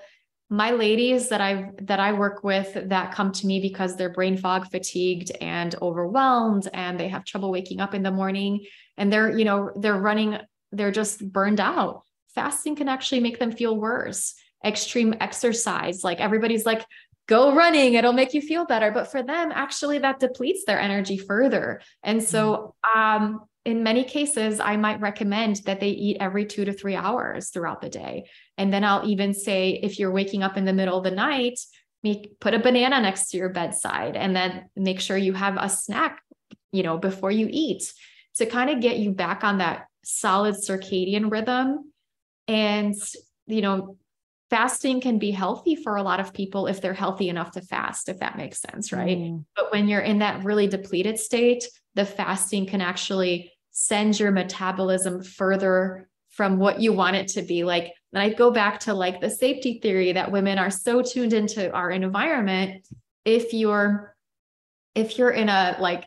[0.55, 4.36] my ladies that i that i work with that come to me because they're brain
[4.36, 8.64] fog fatigued and overwhelmed and they have trouble waking up in the morning
[8.96, 10.38] and they're you know they're running
[10.74, 12.02] they're just burned out.
[12.34, 14.34] Fasting can actually make them feel worse.
[14.64, 16.84] Extreme exercise like everybody's like
[17.26, 18.90] go running it'll make you feel better.
[18.90, 21.80] But for them actually that depletes their energy further.
[22.02, 23.00] And so mm-hmm.
[23.00, 27.49] um in many cases, I might recommend that they eat every two to three hours
[27.49, 28.29] throughout the day.
[28.59, 31.59] And then I'll even say, if you're waking up in the middle of the night,
[32.03, 35.71] make, put a banana next to your bedside and then make sure you have a
[35.71, 36.21] snack,
[36.73, 37.91] you know, before you eat
[38.37, 41.91] to kind of get you back on that solid circadian rhythm.
[42.47, 42.95] And,
[43.47, 43.97] you know,
[44.51, 48.11] fasting can be healthy for a lot of people if they're healthy enough to fast,
[48.11, 49.17] if that makes sense, right?
[49.17, 49.47] Mm.
[49.57, 53.53] But when you're in that really depleted state, the fasting can actually
[53.87, 57.93] send your metabolism further from what you want it to be like.
[58.12, 61.72] And i go back to like the safety theory that women are so tuned into
[61.72, 62.87] our environment.
[63.24, 64.14] If you're
[64.95, 66.07] if you're in a like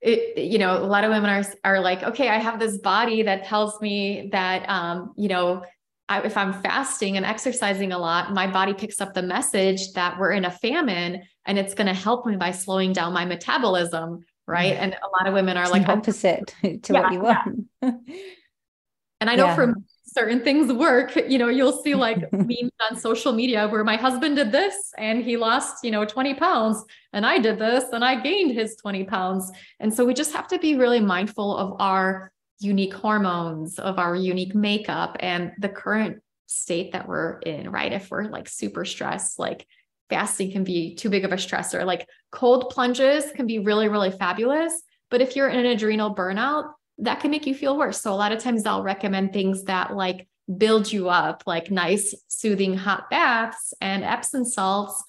[0.00, 3.22] it, you know a lot of women are are like okay i have this body
[3.22, 5.62] that tells me that um you know
[6.08, 10.18] I, if i'm fasting and exercising a lot my body picks up the message that
[10.18, 14.24] we're in a famine and it's going to help me by slowing down my metabolism
[14.50, 14.76] right?
[14.76, 17.66] And a lot of women are it's like opposite to yeah, what you want.
[17.82, 17.90] Yeah.
[19.20, 19.54] and I know yeah.
[19.54, 19.74] for
[20.04, 24.36] certain things work, you know, you'll see like memes on social media where my husband
[24.36, 28.20] did this and he lost, you know, 20 pounds and I did this and I
[28.20, 29.50] gained his 20 pounds.
[29.78, 34.16] And so we just have to be really mindful of our unique hormones, of our
[34.16, 37.92] unique makeup and the current state that we're in, right?
[37.92, 39.66] If we're like super stressed, like
[40.10, 41.84] fasting can be too big of a stressor.
[41.86, 44.82] Like cold plunges can be really, really fabulous.
[45.10, 48.00] But if you're in an adrenal burnout, that can make you feel worse.
[48.00, 52.14] So a lot of times I'll recommend things that like build you up, like nice,
[52.28, 55.02] soothing hot baths and Epsom salts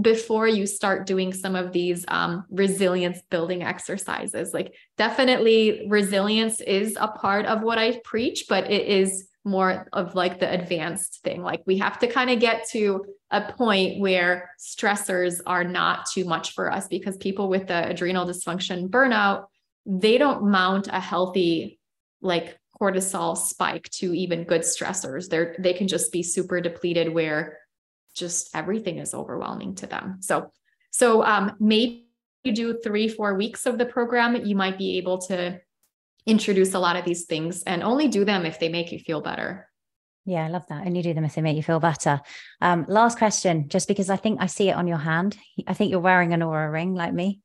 [0.00, 4.52] before you start doing some of these um, resilience building exercises.
[4.52, 10.14] Like, definitely, resilience is a part of what I preach, but it is more of
[10.14, 11.42] like the advanced thing.
[11.42, 16.24] Like we have to kind of get to a point where stressors are not too
[16.24, 19.46] much for us because people with the adrenal dysfunction burnout,
[19.84, 21.78] they don't mount a healthy
[22.22, 25.28] like cortisol spike to even good stressors.
[25.28, 27.58] They're they can just be super depleted where
[28.14, 30.18] just everything is overwhelming to them.
[30.20, 30.50] So
[30.90, 32.06] so um maybe
[32.44, 35.60] you do three, four weeks of the program, you might be able to
[36.26, 39.20] introduce a lot of these things and only do them if they make you feel
[39.20, 39.68] better.
[40.26, 40.86] Yeah, I love that.
[40.86, 42.20] And you do them if they make you feel better.
[42.62, 45.36] Um, last question, just because I think I see it on your hand.
[45.66, 47.40] I think you're wearing an Oura ring like me.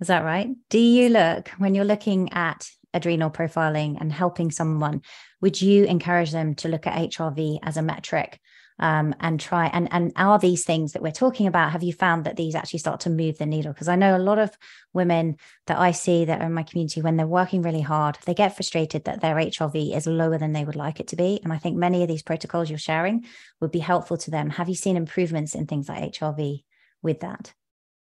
[0.00, 0.48] Is that right?
[0.70, 5.02] Do you look when you're looking at adrenal profiling and helping someone,
[5.40, 8.40] would you encourage them to look at HRV as a metric
[8.78, 12.24] um, and try and and are these things that we're talking about have you found
[12.24, 13.72] that these actually start to move the needle?
[13.72, 14.56] Because i know a lot of
[14.92, 18.34] women that i see that are in my community when they're working really hard they
[18.34, 21.40] get frustrated that their hrv is lower than they would like it to be.
[21.42, 23.24] And i think many of these protocols you're sharing
[23.60, 24.50] would be helpful to them.
[24.50, 26.62] Have you seen improvements in things like hrv
[27.02, 27.54] with that?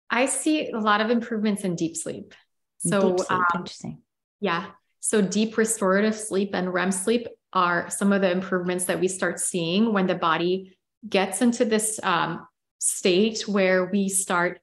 [0.10, 2.34] I see a lot of improvements in deep sleep.
[2.78, 4.02] So deep sleep, um, interesting.
[4.40, 4.68] yeah.
[5.00, 9.40] So deep restorative sleep and rem sleep are some of the improvements that we start
[9.40, 10.76] seeing when the body
[11.08, 12.46] gets into this um,
[12.80, 14.60] state where we start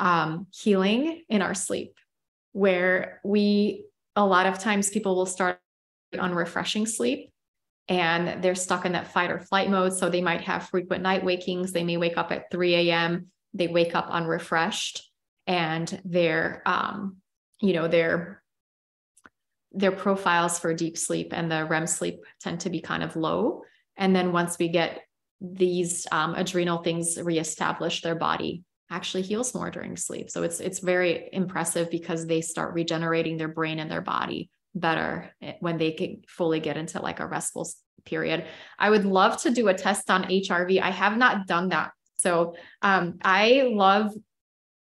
[0.00, 1.94] um, healing in our sleep,
[2.52, 3.84] where we,
[4.16, 5.60] a lot of times, people will start
[6.18, 7.30] on refreshing sleep
[7.88, 9.92] and they're stuck in that fight or flight mode.
[9.92, 11.72] So they might have frequent night wakings.
[11.72, 15.10] They may wake up at 3 a.m., they wake up unrefreshed
[15.46, 17.16] and they're, um,
[17.60, 18.39] you know, they're
[19.72, 23.62] their profiles for deep sleep and the REM sleep tend to be kind of low.
[23.96, 25.02] And then once we get
[25.40, 30.30] these um, adrenal things reestablished, their body actually heals more during sleep.
[30.30, 35.30] So it's it's very impressive because they start regenerating their brain and their body better
[35.40, 37.68] eh, when they can fully get into like a restful
[38.04, 38.46] period.
[38.78, 40.80] I would love to do a test on HRV.
[40.80, 41.92] I have not done that.
[42.18, 44.12] So um, I love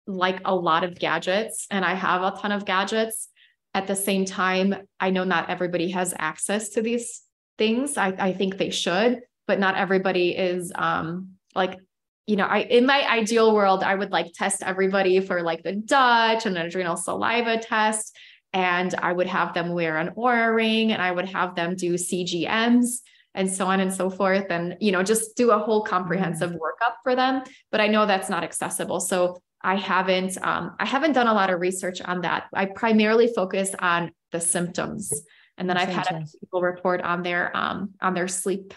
[0.06, 3.28] like a lot of gadgets and I have a ton of gadgets
[3.74, 7.22] at the same time, I know not everybody has access to these
[7.58, 7.96] things.
[7.96, 11.78] I, I think they should, but not everybody is um, like,
[12.26, 15.74] you know, I in my ideal world, I would like test everybody for like the
[15.74, 18.16] Dutch and an adrenal saliva test.
[18.52, 21.94] And I would have them wear an Oura ring and I would have them do
[21.94, 23.00] CGMs
[23.34, 24.46] and so on and so forth.
[24.50, 26.58] And, you know, just do a whole comprehensive mm.
[26.58, 27.42] workup for them.
[27.70, 28.98] But I know that's not accessible.
[28.98, 32.44] So I haven't um, I haven't done a lot of research on that.
[32.54, 35.12] I primarily focus on the symptoms,
[35.58, 38.74] and then I've had people report on their um, on their sleep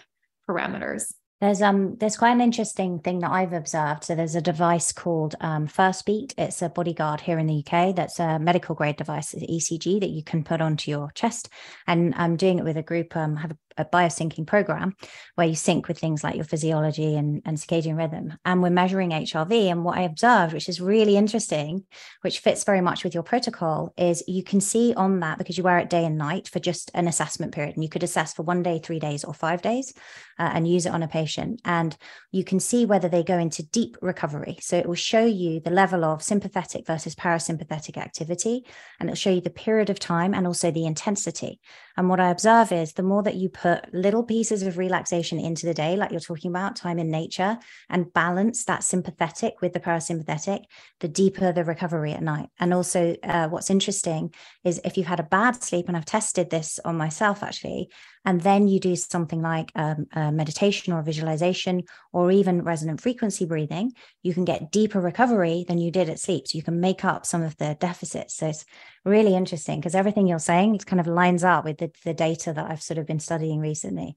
[0.48, 1.12] parameters.
[1.40, 4.04] There's um there's quite an interesting thing that I've observed.
[4.04, 5.68] So there's a device called um,
[6.06, 6.34] Beat.
[6.38, 7.94] It's a bodyguard here in the UK.
[7.94, 11.50] That's a medical grade device, ECG that you can put onto your chest.
[11.86, 13.16] And I'm doing it with a group.
[13.16, 14.94] Um, have a a biosyncing program
[15.34, 18.34] where you sync with things like your physiology and, and circadian rhythm.
[18.44, 19.70] And we're measuring HRV.
[19.70, 21.84] And what I observed, which is really interesting,
[22.22, 25.64] which fits very much with your protocol, is you can see on that because you
[25.64, 27.74] wear it day and night for just an assessment period.
[27.74, 29.92] And you could assess for one day, three days, or five days
[30.38, 31.60] uh, and use it on a patient.
[31.64, 31.96] And
[32.30, 34.58] you can see whether they go into deep recovery.
[34.60, 38.64] So it will show you the level of sympathetic versus parasympathetic activity.
[38.98, 41.60] And it'll show you the period of time and also the intensity.
[41.96, 45.66] And what I observe is the more that you put little pieces of relaxation into
[45.66, 49.80] the day, like you're talking about, time in nature, and balance that sympathetic with the
[49.80, 50.64] parasympathetic,
[51.00, 52.48] the deeper the recovery at night.
[52.58, 54.34] And also, uh, what's interesting
[54.64, 57.90] is if you've had a bad sleep, and I've tested this on myself actually,
[58.24, 63.92] and then you do something like um, meditation or visualization or even resonant frequency breathing,
[64.22, 66.48] you can get deeper recovery than you did at sleep.
[66.48, 68.34] So you can make up some of the deficits.
[68.36, 68.64] So it's
[69.04, 72.52] really interesting because everything you're saying it kind of lines up with the, the data
[72.52, 74.16] that I've sort of been studying recently.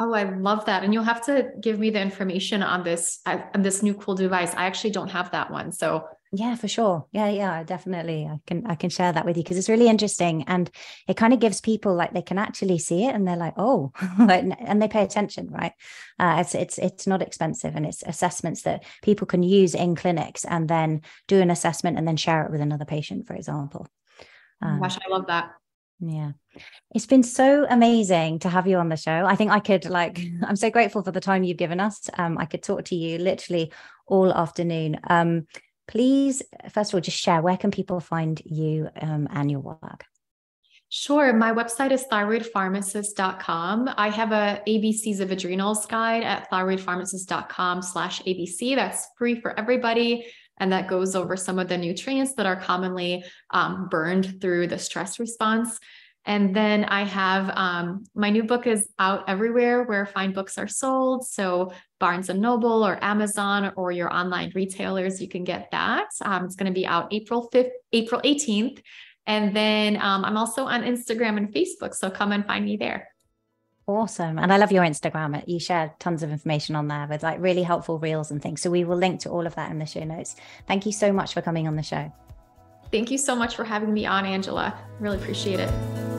[0.00, 0.84] Oh, I love that.
[0.84, 4.54] And you'll have to give me the information on this on this new cool device.
[4.54, 5.72] I actually don't have that one.
[5.72, 7.06] So yeah, for sure.
[7.10, 8.26] Yeah, yeah, definitely.
[8.26, 10.70] I can I can share that with you because it's really interesting and
[11.06, 13.92] it kind of gives people like they can actually see it and they're like, oh,
[14.18, 15.72] and they pay attention, right?
[16.18, 20.44] Uh, it's it's it's not expensive and it's assessments that people can use in clinics
[20.44, 23.86] and then do an assessment and then share it with another patient, for example.
[24.62, 25.52] Oh um, gosh, I love that.
[26.00, 26.32] Yeah.
[26.94, 29.24] It's been so amazing to have you on the show.
[29.26, 32.08] I think I could like I'm so grateful for the time you've given us.
[32.18, 33.72] Um, I could talk to you literally
[34.06, 35.00] all afternoon.
[35.08, 35.46] Um,
[35.88, 40.04] please, first of all, just share where can people find you um, and your work?
[40.90, 41.34] Sure.
[41.34, 43.90] My website is thyroidpharmacist.com.
[43.96, 48.74] I have a ABCs of adrenals guide at thyroidpharmacist.com slash ABC.
[48.74, 50.26] That's free for everybody.
[50.58, 54.78] And that goes over some of the nutrients that are commonly um, burned through the
[54.78, 55.78] stress response.
[56.28, 60.68] And then I have um, my new book is out everywhere where fine books are
[60.68, 61.26] sold.
[61.26, 66.08] So Barnes and Noble or Amazon or your online retailers, you can get that.
[66.22, 68.82] Um, it's going to be out April 5th, April 18th.
[69.26, 71.94] And then um, I'm also on Instagram and Facebook.
[71.94, 73.08] So come and find me there.
[73.86, 74.38] Awesome.
[74.38, 75.42] And I love your Instagram.
[75.46, 78.60] You share tons of information on there with like really helpful reels and things.
[78.60, 80.36] So we will link to all of that in the show notes.
[80.66, 82.12] Thank you so much for coming on the show.
[82.92, 84.78] Thank you so much for having me on, Angela.
[85.00, 86.17] Really appreciate it.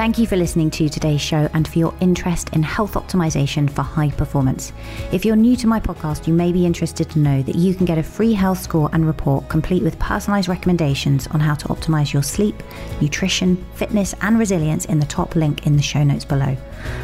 [0.00, 3.82] Thank you for listening to today's show and for your interest in health optimization for
[3.82, 4.72] high performance.
[5.12, 7.84] If you're new to my podcast, you may be interested to know that you can
[7.84, 12.14] get a free health score and report complete with personalized recommendations on how to optimize
[12.14, 12.62] your sleep,
[13.02, 16.56] nutrition, fitness, and resilience in the top link in the show notes below.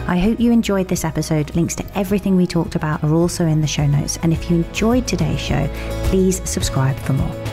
[0.07, 1.55] I hope you enjoyed this episode.
[1.55, 4.19] Links to everything we talked about are also in the show notes.
[4.23, 5.69] And if you enjoyed today's show,
[6.05, 7.46] please subscribe for more.